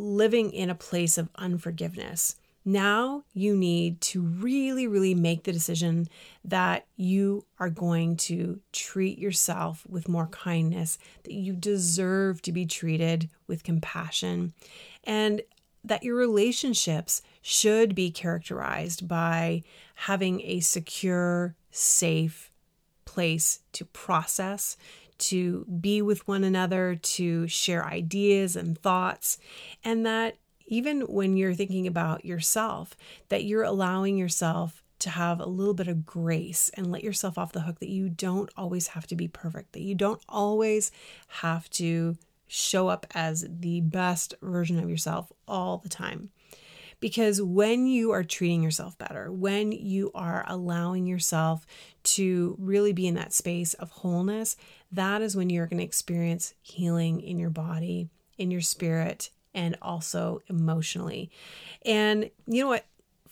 living 0.00 0.50
in 0.52 0.70
a 0.70 0.74
place 0.74 1.18
of 1.18 1.28
unforgiveness. 1.36 2.36
Now 2.64 3.24
you 3.32 3.56
need 3.56 4.00
to 4.02 4.20
really, 4.20 4.86
really 4.86 5.14
make 5.14 5.44
the 5.44 5.52
decision 5.52 6.08
that 6.44 6.86
you 6.96 7.44
are 7.58 7.70
going 7.70 8.16
to 8.16 8.60
treat 8.72 9.18
yourself 9.18 9.84
with 9.88 10.08
more 10.08 10.26
kindness, 10.26 10.98
that 11.24 11.32
you 11.32 11.54
deserve 11.54 12.42
to 12.42 12.52
be 12.52 12.66
treated 12.66 13.30
with 13.46 13.64
compassion, 13.64 14.52
and 15.04 15.40
that 15.82 16.02
your 16.02 16.16
relationships 16.16 17.22
should 17.40 17.94
be 17.94 18.10
characterized 18.10 19.08
by 19.08 19.62
having 19.94 20.42
a 20.42 20.60
secure, 20.60 21.54
safe 21.70 22.50
place 23.06 23.60
to 23.72 23.84
process, 23.86 24.76
to 25.20 25.64
be 25.80 26.02
with 26.02 26.26
one 26.26 26.44
another, 26.44 26.94
to 26.94 27.46
share 27.46 27.84
ideas 27.84 28.56
and 28.56 28.78
thoughts, 28.78 29.38
and 29.84 30.04
that 30.06 30.36
even 30.66 31.00
when 31.02 31.36
you're 31.36 31.54
thinking 31.54 31.86
about 31.86 32.24
yourself, 32.24 32.96
that 33.28 33.44
you're 33.44 33.64
allowing 33.64 34.16
yourself 34.16 34.82
to 35.00 35.10
have 35.10 35.40
a 35.40 35.46
little 35.46 35.74
bit 35.74 35.88
of 35.88 36.06
grace 36.06 36.70
and 36.74 36.92
let 36.92 37.02
yourself 37.02 37.38
off 37.38 37.52
the 37.52 37.62
hook 37.62 37.80
that 37.80 37.88
you 37.88 38.08
don't 38.08 38.50
always 38.56 38.88
have 38.88 39.06
to 39.08 39.16
be 39.16 39.26
perfect, 39.26 39.72
that 39.72 39.82
you 39.82 39.94
don't 39.94 40.22
always 40.28 40.92
have 41.28 41.68
to 41.70 42.16
show 42.46 42.88
up 42.88 43.06
as 43.14 43.46
the 43.48 43.80
best 43.80 44.34
version 44.42 44.78
of 44.78 44.90
yourself 44.90 45.32
all 45.48 45.78
the 45.78 45.88
time. 45.88 46.30
Because 47.00 47.40
when 47.40 47.86
you 47.86 48.12
are 48.12 48.22
treating 48.22 48.62
yourself 48.62 48.96
better, 48.98 49.32
when 49.32 49.72
you 49.72 50.10
are 50.14 50.44
allowing 50.46 51.06
yourself 51.06 51.66
to 52.02 52.56
really 52.58 52.92
be 52.92 53.06
in 53.06 53.14
that 53.14 53.32
space 53.32 53.74
of 53.74 53.90
wholeness, 53.90 54.56
that 54.92 55.22
is 55.22 55.36
when 55.36 55.50
you're 55.50 55.66
going 55.66 55.78
to 55.78 55.84
experience 55.84 56.54
healing 56.60 57.20
in 57.20 57.38
your 57.38 57.50
body, 57.50 58.08
in 58.38 58.50
your 58.50 58.60
spirit, 58.60 59.30
and 59.54 59.76
also 59.82 60.42
emotionally. 60.48 61.30
And 61.84 62.30
you 62.46 62.62
know 62.62 62.68
what? 62.68 62.84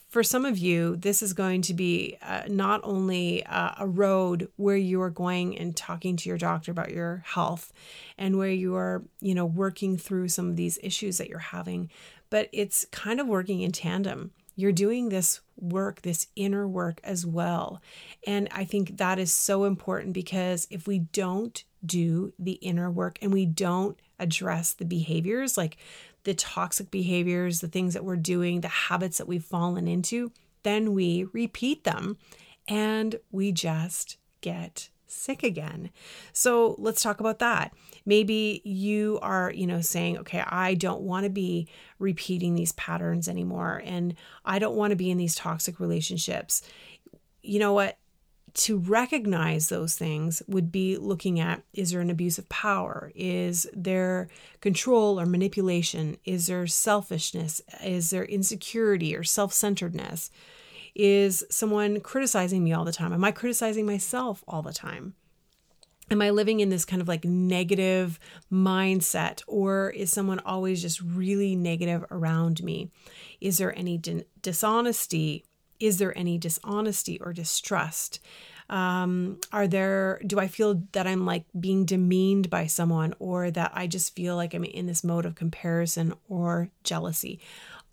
For 0.09 0.23
some 0.23 0.47
of 0.47 0.57
you, 0.57 0.97
this 0.97 1.23
is 1.23 1.35
going 1.35 1.61
to 1.63 1.75
be 1.75 2.17
uh, 2.23 2.45
not 2.49 2.81
only 2.83 3.45
uh, 3.45 3.73
a 3.79 3.87
road 3.87 4.49
where 4.57 4.77
you 4.77 5.03
are 5.03 5.11
going 5.11 5.59
and 5.59 5.77
talking 5.77 6.17
to 6.17 6.29
your 6.31 6.39
doctor 6.39 6.71
about 6.71 6.93
your 6.93 7.23
health 7.27 7.75
and 8.17 8.39
where 8.39 8.51
you 8.51 8.75
are, 8.75 9.05
you 9.21 9.35
know, 9.35 9.45
working 9.45 9.99
through 9.99 10.29
some 10.29 10.49
of 10.49 10.57
these 10.57 10.79
issues 10.83 11.19
that 11.19 11.29
you're 11.29 11.39
having, 11.39 11.91
but 12.31 12.49
it's 12.53 12.87
kind 12.87 13.21
of 13.21 13.27
working 13.27 13.61
in 13.61 13.71
tandem. 13.71 14.31
You're 14.57 14.73
doing 14.73 15.11
this 15.11 15.41
work, 15.57 16.01
this 16.03 16.27
inner 16.37 16.67
work 16.67 17.01
as 17.05 17.27
well. 17.27 17.83
And 18.27 18.49
I 18.51 18.65
think 18.65 18.97
that 18.97 19.19
is 19.19 19.33
so 19.33 19.65
important 19.65 20.15
because 20.15 20.67
if 20.71 20.87
we 20.87 21.01
don't 21.01 21.63
do 21.85 22.33
the 22.39 22.53
inner 22.53 22.91
work 22.91 23.19
and 23.21 23.33
we 23.33 23.47
don't 23.47 23.99
address 24.19 24.73
the 24.73 24.85
behaviors, 24.85 25.57
like 25.57 25.77
the 26.25 26.35
toxic 26.35 26.91
behaviors, 26.91 27.61
the 27.61 27.69
things 27.69 27.95
that 27.95 28.05
we're 28.05 28.17
doing, 28.17 28.61
the 28.61 28.69
habits 28.69 29.19
that 29.19 29.29
we've 29.29 29.45
fallen 29.45 29.89
into, 29.89 30.33
then 30.63 30.93
we 30.93 31.25
repeat 31.33 31.85
them 31.85 32.17
and 32.67 33.17
we 33.31 33.53
just 33.53 34.19
get 34.41 34.91
sick 35.07 35.43
again. 35.43 35.91
So 36.33 36.75
let's 36.79 37.03
talk 37.03 37.21
about 37.21 37.39
that. 37.39 37.73
Maybe 38.05 38.61
you 38.65 39.19
are, 39.23 39.53
you 39.55 39.67
know, 39.67 39.81
saying, 39.81 40.19
okay, 40.19 40.43
I 40.47 40.75
don't 40.75 41.03
want 41.03 41.25
to 41.25 41.31
be 41.31 41.69
repeating 41.99 42.55
these 42.55 42.73
patterns 42.73 43.29
anymore 43.29 43.83
and 43.85 44.15
I 44.45 44.59
don't 44.59 44.77
want 44.77 44.91
to 44.91 44.97
be 44.97 45.11
in 45.11 45.19
these 45.19 45.35
toxic 45.35 45.81
relationships. 45.81 46.63
You 47.43 47.59
know 47.59 47.73
what? 47.73 47.99
To 48.55 48.79
recognize 48.79 49.69
those 49.69 49.97
things 49.97 50.43
would 50.47 50.73
be 50.73 50.97
looking 50.97 51.41
at 51.41 51.63
is 51.73 51.91
there 51.91 52.01
an 52.01 52.11
abuse 52.11 52.39
of 52.39 52.49
power? 52.49 53.13
Is 53.15 53.69
there 53.73 54.29
control 54.61 55.21
or 55.21 55.27
manipulation? 55.27 56.17
Is 56.25 56.47
there 56.47 56.67
selfishness? 56.67 57.61
Is 57.83 58.11
there 58.11 58.25
insecurity 58.25 59.15
or 59.15 59.25
self 59.25 59.53
centeredness? 59.53 60.31
Is 60.95 61.45
someone 61.51 62.01
criticizing 62.01 62.65
me 62.65 62.73
all 62.73 62.85
the 62.85 62.93
time? 62.93 63.13
Am 63.13 63.25
I 63.25 63.31
criticizing 63.31 63.87
myself 63.87 64.43
all 64.49 64.63
the 64.63 64.73
time? 64.73 65.15
Am 66.11 66.23
I 66.23 66.31
living 66.31 66.61
in 66.61 66.71
this 66.71 66.87
kind 66.87 67.03
of 67.03 67.09
like 67.09 67.25
negative 67.25 68.19
mindset, 68.51 69.43
or 69.47 69.91
is 69.91 70.11
someone 70.11 70.41
always 70.41 70.81
just 70.81 71.03
really 71.03 71.55
negative 71.55 72.05
around 72.11 72.63
me? 72.63 72.91
Is 73.41 73.59
there 73.59 73.77
any 73.79 74.01
dishonesty? 74.41 75.45
Is 75.81 75.99
there 75.99 76.17
any 76.17 76.39
dishonesty 76.39 77.21
or 77.21 77.33
distrust? 77.33 78.21
Um, 78.71 79.41
are 79.51 79.67
there, 79.67 80.21
do 80.27 80.39
I 80.39 80.47
feel 80.47 80.83
that 80.93 81.07
I'm 81.07 81.25
like 81.25 81.45
being 81.59 81.87
demeaned 81.87 82.51
by 82.51 82.67
someone, 82.67 83.15
or 83.19 83.51
that 83.51 83.73
I 83.75 83.87
just 83.87 84.15
feel 84.15 84.37
like 84.37 84.53
I'm 84.53 84.65
in 84.65 84.87
this 84.87 85.03
mode 85.03 85.25
of 85.25 85.35
comparison 85.35 86.13
or 86.29 86.71
jealousy? 86.85 87.41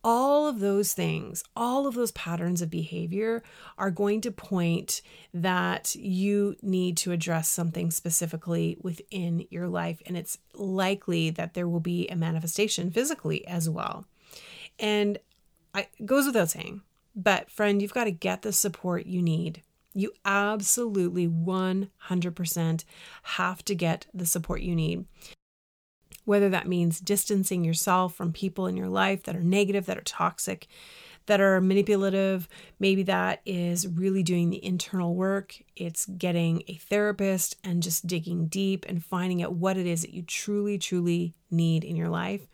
all 0.06 0.46
of 0.46 0.60
those 0.60 0.94
things, 0.94 1.44
all 1.56 1.88
of 1.88 1.96
those 1.96 2.12
patterns 2.12 2.62
of 2.62 2.70
behavior 2.70 3.42
are 3.80 3.90
going 3.90 4.22
to 4.22 4.32
point 4.32 5.02
that 5.34 5.96
you 5.96 6.56
need 6.62 6.96
to 6.96 7.12
address 7.12 7.50
something 7.50 7.90
specifically 7.90 8.78
within 8.84 9.48
your 9.50 9.68
life. 9.68 10.04
And 10.06 10.16
it's 10.16 10.38
likely 10.54 11.32
that 11.32 11.56
there 11.56 11.68
will 11.68 11.80
be 11.80 12.08
a 12.08 12.16
manifestation 12.16 12.92
physically 12.92 13.48
as 13.48 13.68
well. 13.68 14.06
And 14.78 15.18
it 15.76 15.90
goes 16.06 16.28
without 16.28 16.52
saying, 16.52 16.82
but 17.16 17.50
friend, 17.50 17.82
you've 17.82 17.94
got 17.94 18.06
to 18.06 18.12
get 18.12 18.42
the 18.42 18.52
support 18.52 19.06
you 19.06 19.22
need. 19.22 19.62
You 19.94 20.12
absolutely 20.26 21.28
100% 21.28 22.84
have 23.24 23.66
to 23.66 23.76
get 23.76 24.08
the 24.14 24.26
support 24.26 24.62
you 24.62 24.76
need 24.76 25.06
whether 26.26 26.50
that 26.50 26.68
means 26.68 27.00
distancing 27.00 27.64
yourself 27.64 28.16
from 28.16 28.34
people 28.34 28.68
in 28.68 28.76
your 28.76 28.90
life 28.90 29.24
that 29.24 29.36
are 29.36 29.44
negative, 29.44 29.86
that 29.86 29.98
are 29.98 30.02
toxic, 30.02 30.68
that 31.28 31.40
are 31.40 31.62
manipulative. 31.62 32.48
Maybe 32.80 33.04
that 33.04 33.42
is 33.46 33.88
really 33.88 34.24
doing 34.24 34.50
the 34.50 34.64
internal 34.64 35.16
work. 35.16 35.56
It's 35.76 36.06
getting 36.06 36.64
a 36.68 36.76
therapist 36.76 37.56
and 37.64 37.82
just 37.82 38.06
digging 38.06 38.48
deep 38.48 38.86
and 38.90 39.04
finding 39.04 39.42
out 39.42 39.54
what 39.54 39.78
it 39.78 39.86
is 39.86 40.02
that 40.02 40.14
you 40.14 40.24
truly, 40.24 40.78
truly 40.78 41.36
need 41.50 41.84
in 41.84 41.96
your 41.96 42.10
life. 42.10 42.48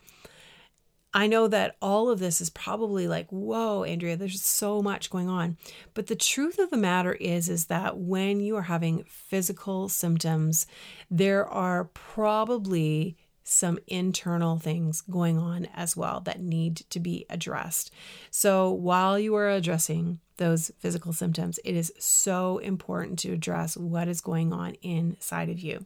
I 1.13 1.27
know 1.27 1.47
that 1.49 1.75
all 1.81 2.09
of 2.09 2.19
this 2.19 2.39
is 2.39 2.49
probably 2.49 3.07
like, 3.07 3.27
whoa, 3.31 3.83
Andrea, 3.83 4.15
there's 4.15 4.41
so 4.41 4.81
much 4.81 5.09
going 5.09 5.27
on. 5.27 5.57
But 5.93 6.07
the 6.07 6.15
truth 6.15 6.57
of 6.57 6.69
the 6.69 6.77
matter 6.77 7.13
is, 7.13 7.49
is 7.49 7.65
that 7.65 7.97
when 7.97 8.39
you 8.39 8.55
are 8.55 8.61
having 8.61 9.03
physical 9.05 9.89
symptoms, 9.89 10.65
there 11.09 11.45
are 11.45 11.85
probably 11.85 13.17
some 13.43 13.77
internal 13.87 14.57
things 14.57 15.01
going 15.01 15.37
on 15.37 15.67
as 15.73 15.97
well 15.97 16.21
that 16.21 16.39
need 16.39 16.77
to 16.89 16.99
be 16.99 17.25
addressed. 17.29 17.91
So 18.29 18.71
while 18.71 19.19
you 19.19 19.35
are 19.35 19.49
addressing 19.49 20.19
those 20.37 20.71
physical 20.79 21.11
symptoms, 21.11 21.59
it 21.65 21.75
is 21.75 21.91
so 21.99 22.59
important 22.59 23.19
to 23.19 23.33
address 23.33 23.75
what 23.75 24.07
is 24.07 24.21
going 24.21 24.53
on 24.53 24.75
inside 24.81 25.49
of 25.49 25.59
you. 25.59 25.85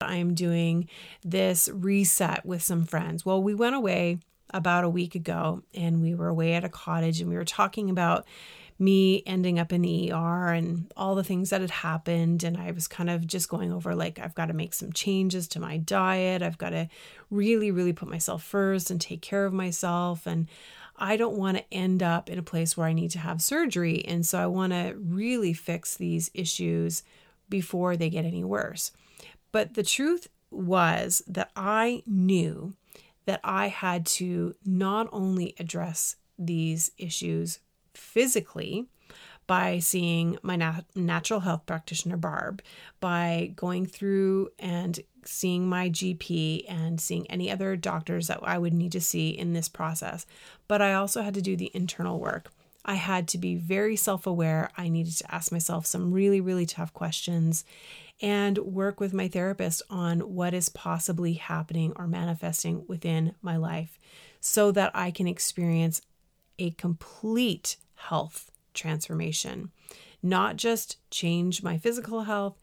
I 0.00 0.16
am 0.16 0.34
doing 0.34 0.88
this 1.24 1.70
reset 1.72 2.44
with 2.44 2.62
some 2.62 2.84
friends. 2.84 3.24
Well, 3.24 3.42
we 3.42 3.54
went 3.54 3.76
away 3.76 4.18
about 4.50 4.84
a 4.84 4.88
week 4.88 5.14
ago 5.14 5.62
and 5.74 6.02
we 6.02 6.14
were 6.14 6.28
away 6.28 6.54
at 6.54 6.64
a 6.64 6.68
cottage 6.68 7.20
and 7.20 7.28
we 7.28 7.36
were 7.36 7.44
talking 7.44 7.90
about 7.90 8.26
me 8.78 9.22
ending 9.24 9.58
up 9.58 9.72
in 9.72 9.82
the 9.82 10.12
ER 10.12 10.48
and 10.48 10.92
all 10.96 11.14
the 11.14 11.24
things 11.24 11.50
that 11.50 11.60
had 11.60 11.70
happened. 11.70 12.42
And 12.42 12.56
I 12.56 12.72
was 12.72 12.88
kind 12.88 13.08
of 13.08 13.26
just 13.26 13.48
going 13.48 13.72
over 13.72 13.94
like, 13.94 14.18
I've 14.18 14.34
got 14.34 14.46
to 14.46 14.52
make 14.52 14.74
some 14.74 14.92
changes 14.92 15.46
to 15.48 15.60
my 15.60 15.76
diet. 15.76 16.42
I've 16.42 16.58
got 16.58 16.70
to 16.70 16.88
really, 17.30 17.70
really 17.70 17.92
put 17.92 18.08
myself 18.08 18.42
first 18.42 18.90
and 18.90 19.00
take 19.00 19.22
care 19.22 19.46
of 19.46 19.52
myself. 19.52 20.26
And 20.26 20.48
I 20.96 21.16
don't 21.16 21.36
want 21.36 21.56
to 21.56 21.74
end 21.74 22.02
up 22.02 22.28
in 22.28 22.38
a 22.38 22.42
place 22.42 22.76
where 22.76 22.86
I 22.86 22.92
need 22.92 23.10
to 23.12 23.18
have 23.20 23.40
surgery. 23.40 24.04
And 24.06 24.26
so 24.26 24.38
I 24.38 24.46
want 24.46 24.72
to 24.72 24.96
really 24.98 25.52
fix 25.52 25.96
these 25.96 26.30
issues 26.34 27.04
before 27.48 27.96
they 27.96 28.10
get 28.10 28.24
any 28.24 28.44
worse. 28.44 28.90
But 29.52 29.74
the 29.74 29.82
truth 29.84 30.28
was 30.50 31.22
that 31.28 31.50
I 31.54 32.02
knew 32.06 32.74
that 33.26 33.40
I 33.42 33.68
had 33.68 34.06
to 34.06 34.54
not 34.64 35.08
only 35.12 35.54
address 35.58 36.16
these 36.38 36.90
issues 36.98 37.60
physically 37.94 38.86
by 39.46 39.78
seeing 39.78 40.38
my 40.42 40.56
nat- 40.56 40.84
natural 40.94 41.40
health 41.40 41.66
practitioner, 41.66 42.16
Barb, 42.16 42.62
by 43.00 43.52
going 43.56 43.86
through 43.86 44.48
and 44.58 45.00
seeing 45.24 45.68
my 45.68 45.90
GP 45.90 46.64
and 46.68 47.00
seeing 47.00 47.26
any 47.30 47.50
other 47.50 47.76
doctors 47.76 48.28
that 48.28 48.40
I 48.42 48.58
would 48.58 48.72
need 48.72 48.92
to 48.92 49.00
see 49.00 49.30
in 49.30 49.52
this 49.52 49.68
process. 49.68 50.26
But 50.68 50.82
I 50.82 50.94
also 50.94 51.22
had 51.22 51.34
to 51.34 51.42
do 51.42 51.56
the 51.56 51.70
internal 51.74 52.18
work. 52.18 52.50
I 52.86 52.94
had 52.94 53.28
to 53.28 53.38
be 53.38 53.54
very 53.54 53.96
self 53.96 54.26
aware. 54.26 54.70
I 54.76 54.88
needed 54.88 55.16
to 55.18 55.34
ask 55.34 55.50
myself 55.50 55.86
some 55.86 56.12
really, 56.12 56.40
really 56.40 56.66
tough 56.66 56.92
questions 56.92 57.64
and 58.22 58.58
work 58.58 59.00
with 59.00 59.12
my 59.12 59.28
therapist 59.28 59.82
on 59.90 60.20
what 60.20 60.54
is 60.54 60.68
possibly 60.68 61.34
happening 61.34 61.92
or 61.96 62.06
manifesting 62.06 62.84
within 62.86 63.34
my 63.42 63.56
life 63.56 63.98
so 64.40 64.70
that 64.72 64.90
I 64.94 65.10
can 65.10 65.26
experience 65.26 66.00
a 66.58 66.70
complete 66.72 67.76
health 67.94 68.50
transformation, 68.72 69.70
not 70.22 70.56
just 70.56 70.98
change 71.10 71.62
my 71.62 71.78
physical 71.78 72.22
health 72.22 72.58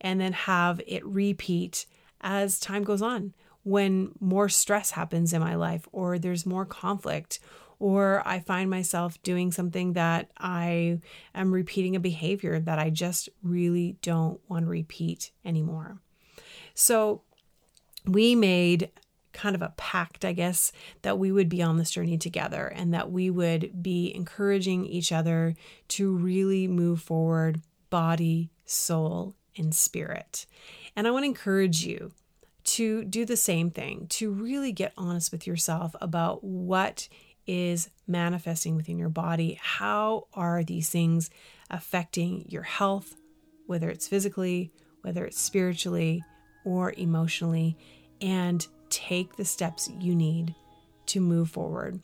and 0.00 0.20
then 0.20 0.32
have 0.32 0.80
it 0.86 1.04
repeat 1.04 1.86
as 2.20 2.58
time 2.58 2.84
goes 2.84 3.02
on. 3.02 3.34
When 3.62 4.12
more 4.20 4.48
stress 4.48 4.90
happens 4.92 5.32
in 5.32 5.40
my 5.40 5.54
life 5.54 5.88
or 5.90 6.18
there's 6.18 6.44
more 6.44 6.66
conflict 6.66 7.38
or 7.78 8.22
I 8.26 8.40
find 8.40 8.70
myself 8.70 9.22
doing 9.22 9.52
something 9.52 9.94
that 9.94 10.30
I 10.38 11.00
am 11.34 11.52
repeating 11.52 11.96
a 11.96 12.00
behavior 12.00 12.58
that 12.60 12.78
I 12.78 12.90
just 12.90 13.28
really 13.42 13.96
don't 14.02 14.40
want 14.48 14.64
to 14.64 14.70
repeat 14.70 15.32
anymore. 15.44 15.98
So 16.74 17.22
we 18.06 18.34
made 18.34 18.90
kind 19.32 19.54
of 19.54 19.62
a 19.62 19.74
pact, 19.76 20.24
I 20.24 20.32
guess, 20.32 20.72
that 21.02 21.18
we 21.18 21.32
would 21.32 21.48
be 21.48 21.62
on 21.62 21.76
this 21.76 21.90
journey 21.90 22.16
together 22.16 22.66
and 22.68 22.94
that 22.94 23.10
we 23.10 23.30
would 23.30 23.82
be 23.82 24.14
encouraging 24.14 24.86
each 24.86 25.12
other 25.12 25.54
to 25.88 26.16
really 26.16 26.68
move 26.68 27.02
forward 27.02 27.60
body, 27.90 28.50
soul, 28.64 29.34
and 29.56 29.74
spirit. 29.74 30.46
And 30.96 31.06
I 31.06 31.10
want 31.10 31.24
to 31.24 31.28
encourage 31.28 31.84
you 31.84 32.12
to 32.64 33.04
do 33.04 33.24
the 33.24 33.36
same 33.36 33.70
thing, 33.70 34.06
to 34.08 34.30
really 34.30 34.72
get 34.72 34.92
honest 34.96 35.30
with 35.30 35.46
yourself 35.46 35.94
about 36.00 36.42
what 36.42 37.08
is 37.46 37.90
manifesting 38.06 38.76
within 38.76 38.98
your 38.98 39.08
body. 39.08 39.58
How 39.62 40.28
are 40.34 40.62
these 40.62 40.90
things 40.90 41.30
affecting 41.70 42.46
your 42.48 42.62
health, 42.62 43.16
whether 43.66 43.88
it's 43.90 44.08
physically, 44.08 44.72
whether 45.02 45.24
it's 45.24 45.40
spiritually, 45.40 46.22
or 46.64 46.92
emotionally? 46.96 47.76
And 48.20 48.66
take 48.90 49.36
the 49.36 49.44
steps 49.44 49.90
you 50.00 50.14
need 50.14 50.54
to 51.06 51.20
move 51.20 51.50
forward. 51.50 52.00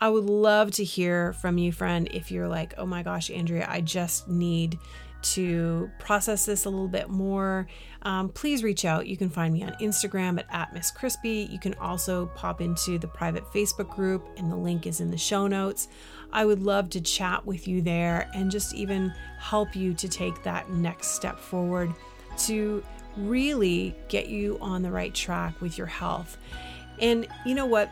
I 0.00 0.08
would 0.08 0.24
love 0.24 0.70
to 0.72 0.84
hear 0.84 1.32
from 1.34 1.58
you, 1.58 1.72
friend, 1.72 2.08
if 2.12 2.30
you're 2.30 2.48
like, 2.48 2.74
oh 2.78 2.86
my 2.86 3.02
gosh, 3.02 3.30
Andrea, 3.30 3.66
I 3.68 3.80
just 3.80 4.28
need 4.28 4.78
to 5.20 5.90
process 5.98 6.46
this 6.46 6.64
a 6.64 6.70
little 6.70 6.88
bit 6.88 7.08
more, 7.08 7.66
um, 8.02 8.28
please 8.28 8.62
reach 8.62 8.84
out. 8.84 9.06
You 9.06 9.16
can 9.16 9.28
find 9.28 9.52
me 9.52 9.62
on 9.64 9.72
Instagram 9.80 10.38
at, 10.38 10.46
at 10.50 10.72
Miss 10.72 10.90
Crispy. 10.90 11.48
You 11.50 11.58
can 11.58 11.74
also 11.74 12.26
pop 12.34 12.60
into 12.60 12.98
the 12.98 13.08
private 13.08 13.44
Facebook 13.52 13.94
group, 13.94 14.26
and 14.36 14.50
the 14.50 14.56
link 14.56 14.86
is 14.86 15.00
in 15.00 15.10
the 15.10 15.18
show 15.18 15.46
notes. 15.46 15.88
I 16.32 16.44
would 16.44 16.62
love 16.62 16.90
to 16.90 17.00
chat 17.00 17.44
with 17.46 17.66
you 17.66 17.80
there 17.82 18.30
and 18.34 18.50
just 18.50 18.74
even 18.74 19.12
help 19.38 19.74
you 19.74 19.94
to 19.94 20.08
take 20.08 20.42
that 20.44 20.70
next 20.70 21.08
step 21.08 21.38
forward 21.38 21.92
to 22.38 22.84
really 23.16 23.96
get 24.08 24.28
you 24.28 24.58
on 24.60 24.82
the 24.82 24.90
right 24.90 25.14
track 25.14 25.60
with 25.60 25.76
your 25.76 25.86
health. 25.86 26.36
And 27.00 27.26
you 27.44 27.54
know 27.54 27.66
what? 27.66 27.90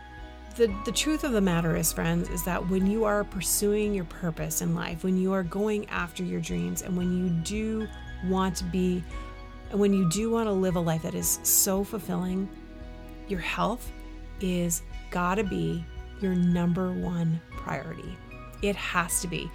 The, 0.57 0.75
the 0.87 0.93
truth 0.93 1.23
of 1.23 1.33
the 1.33 1.41
matter 1.41 1.77
is, 1.77 1.93
friends, 1.93 2.31
is 2.31 2.43
that 2.45 2.67
when 2.71 2.87
you 2.87 3.05
are 3.05 3.25
pursuing 3.25 3.93
your 3.93 4.07
purpose 4.07 4.63
in 4.63 4.75
life, 4.75 5.05
when 5.05 5.19
you 5.19 5.35
are 5.35 5.43
going 5.43 5.87
after 5.91 6.23
your 6.23 6.41
dreams, 6.41 6.81
and 6.81 6.97
when 6.97 7.13
you 7.13 7.29
do 7.29 7.87
want 8.25 8.57
to 8.57 8.65
be, 8.65 9.05
and 9.71 9.79
when 9.79 9.93
you 9.93 10.09
do 10.09 10.31
want 10.31 10.47
to 10.47 10.53
live 10.53 10.77
a 10.77 10.81
life 10.81 11.03
that 11.03 11.15
is 11.15 11.41
so 11.43 11.85
fulfilling, 11.85 12.49
your 13.29 13.41
health 13.41 13.93
is 14.41 14.83
gotta 15.11 15.45
be 15.45 15.85
your 16.21 16.35
number 16.35 16.91
one 16.91 17.39
priority. 17.51 18.17
It 18.63 18.77
has 18.77 19.21
to 19.21 19.29
be. 19.29 19.51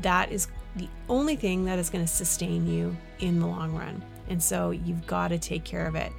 That 0.00 0.32
is 0.32 0.48
the 0.74 0.88
only 1.08 1.36
thing 1.36 1.64
that 1.66 1.78
is 1.78 1.90
going 1.90 2.04
to 2.04 2.10
sustain 2.10 2.66
you 2.66 2.96
in 3.20 3.38
the 3.38 3.46
long 3.46 3.76
run. 3.76 4.02
And 4.28 4.42
so 4.42 4.70
you've 4.70 5.06
got 5.06 5.28
to 5.28 5.38
take 5.38 5.64
care 5.64 5.86
of 5.86 5.94
it. 5.94 6.12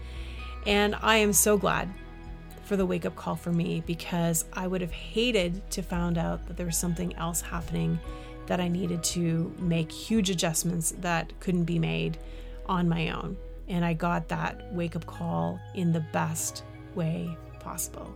And 0.65 0.95
I 1.01 1.17
am 1.17 1.33
so 1.33 1.57
glad 1.57 1.89
for 2.63 2.77
the 2.77 2.85
wake 2.85 3.05
up 3.05 3.15
call 3.15 3.35
for 3.35 3.51
me 3.51 3.83
because 3.85 4.45
I 4.53 4.67
would 4.67 4.81
have 4.81 4.91
hated 4.91 5.69
to 5.71 5.81
found 5.81 6.17
out 6.17 6.45
that 6.47 6.57
there 6.57 6.65
was 6.65 6.77
something 6.77 7.15
else 7.15 7.41
happening 7.41 7.99
that 8.47 8.59
I 8.59 8.67
needed 8.67 9.03
to 9.03 9.53
make 9.59 9.91
huge 9.91 10.29
adjustments 10.29 10.93
that 10.99 11.31
couldn't 11.39 11.65
be 11.65 11.79
made 11.79 12.17
on 12.65 12.89
my 12.89 13.09
own. 13.09 13.37
And 13.67 13.85
I 13.85 13.93
got 13.93 14.27
that 14.29 14.73
wake 14.73 14.95
up 14.95 15.05
call 15.05 15.59
in 15.73 15.91
the 15.91 16.05
best 16.11 16.63
way 16.95 17.37
possible. 17.59 18.13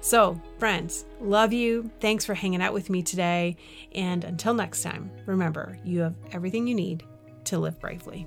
So, 0.00 0.40
friends, 0.58 1.04
love 1.20 1.52
you. 1.52 1.90
Thanks 2.00 2.24
for 2.24 2.34
hanging 2.34 2.62
out 2.62 2.72
with 2.72 2.90
me 2.90 3.02
today. 3.02 3.56
And 3.94 4.24
until 4.24 4.54
next 4.54 4.82
time, 4.82 5.10
remember, 5.26 5.78
you 5.84 6.00
have 6.00 6.14
everything 6.32 6.66
you 6.66 6.74
need 6.74 7.02
to 7.44 7.58
live 7.58 7.78
bravely. 7.80 8.26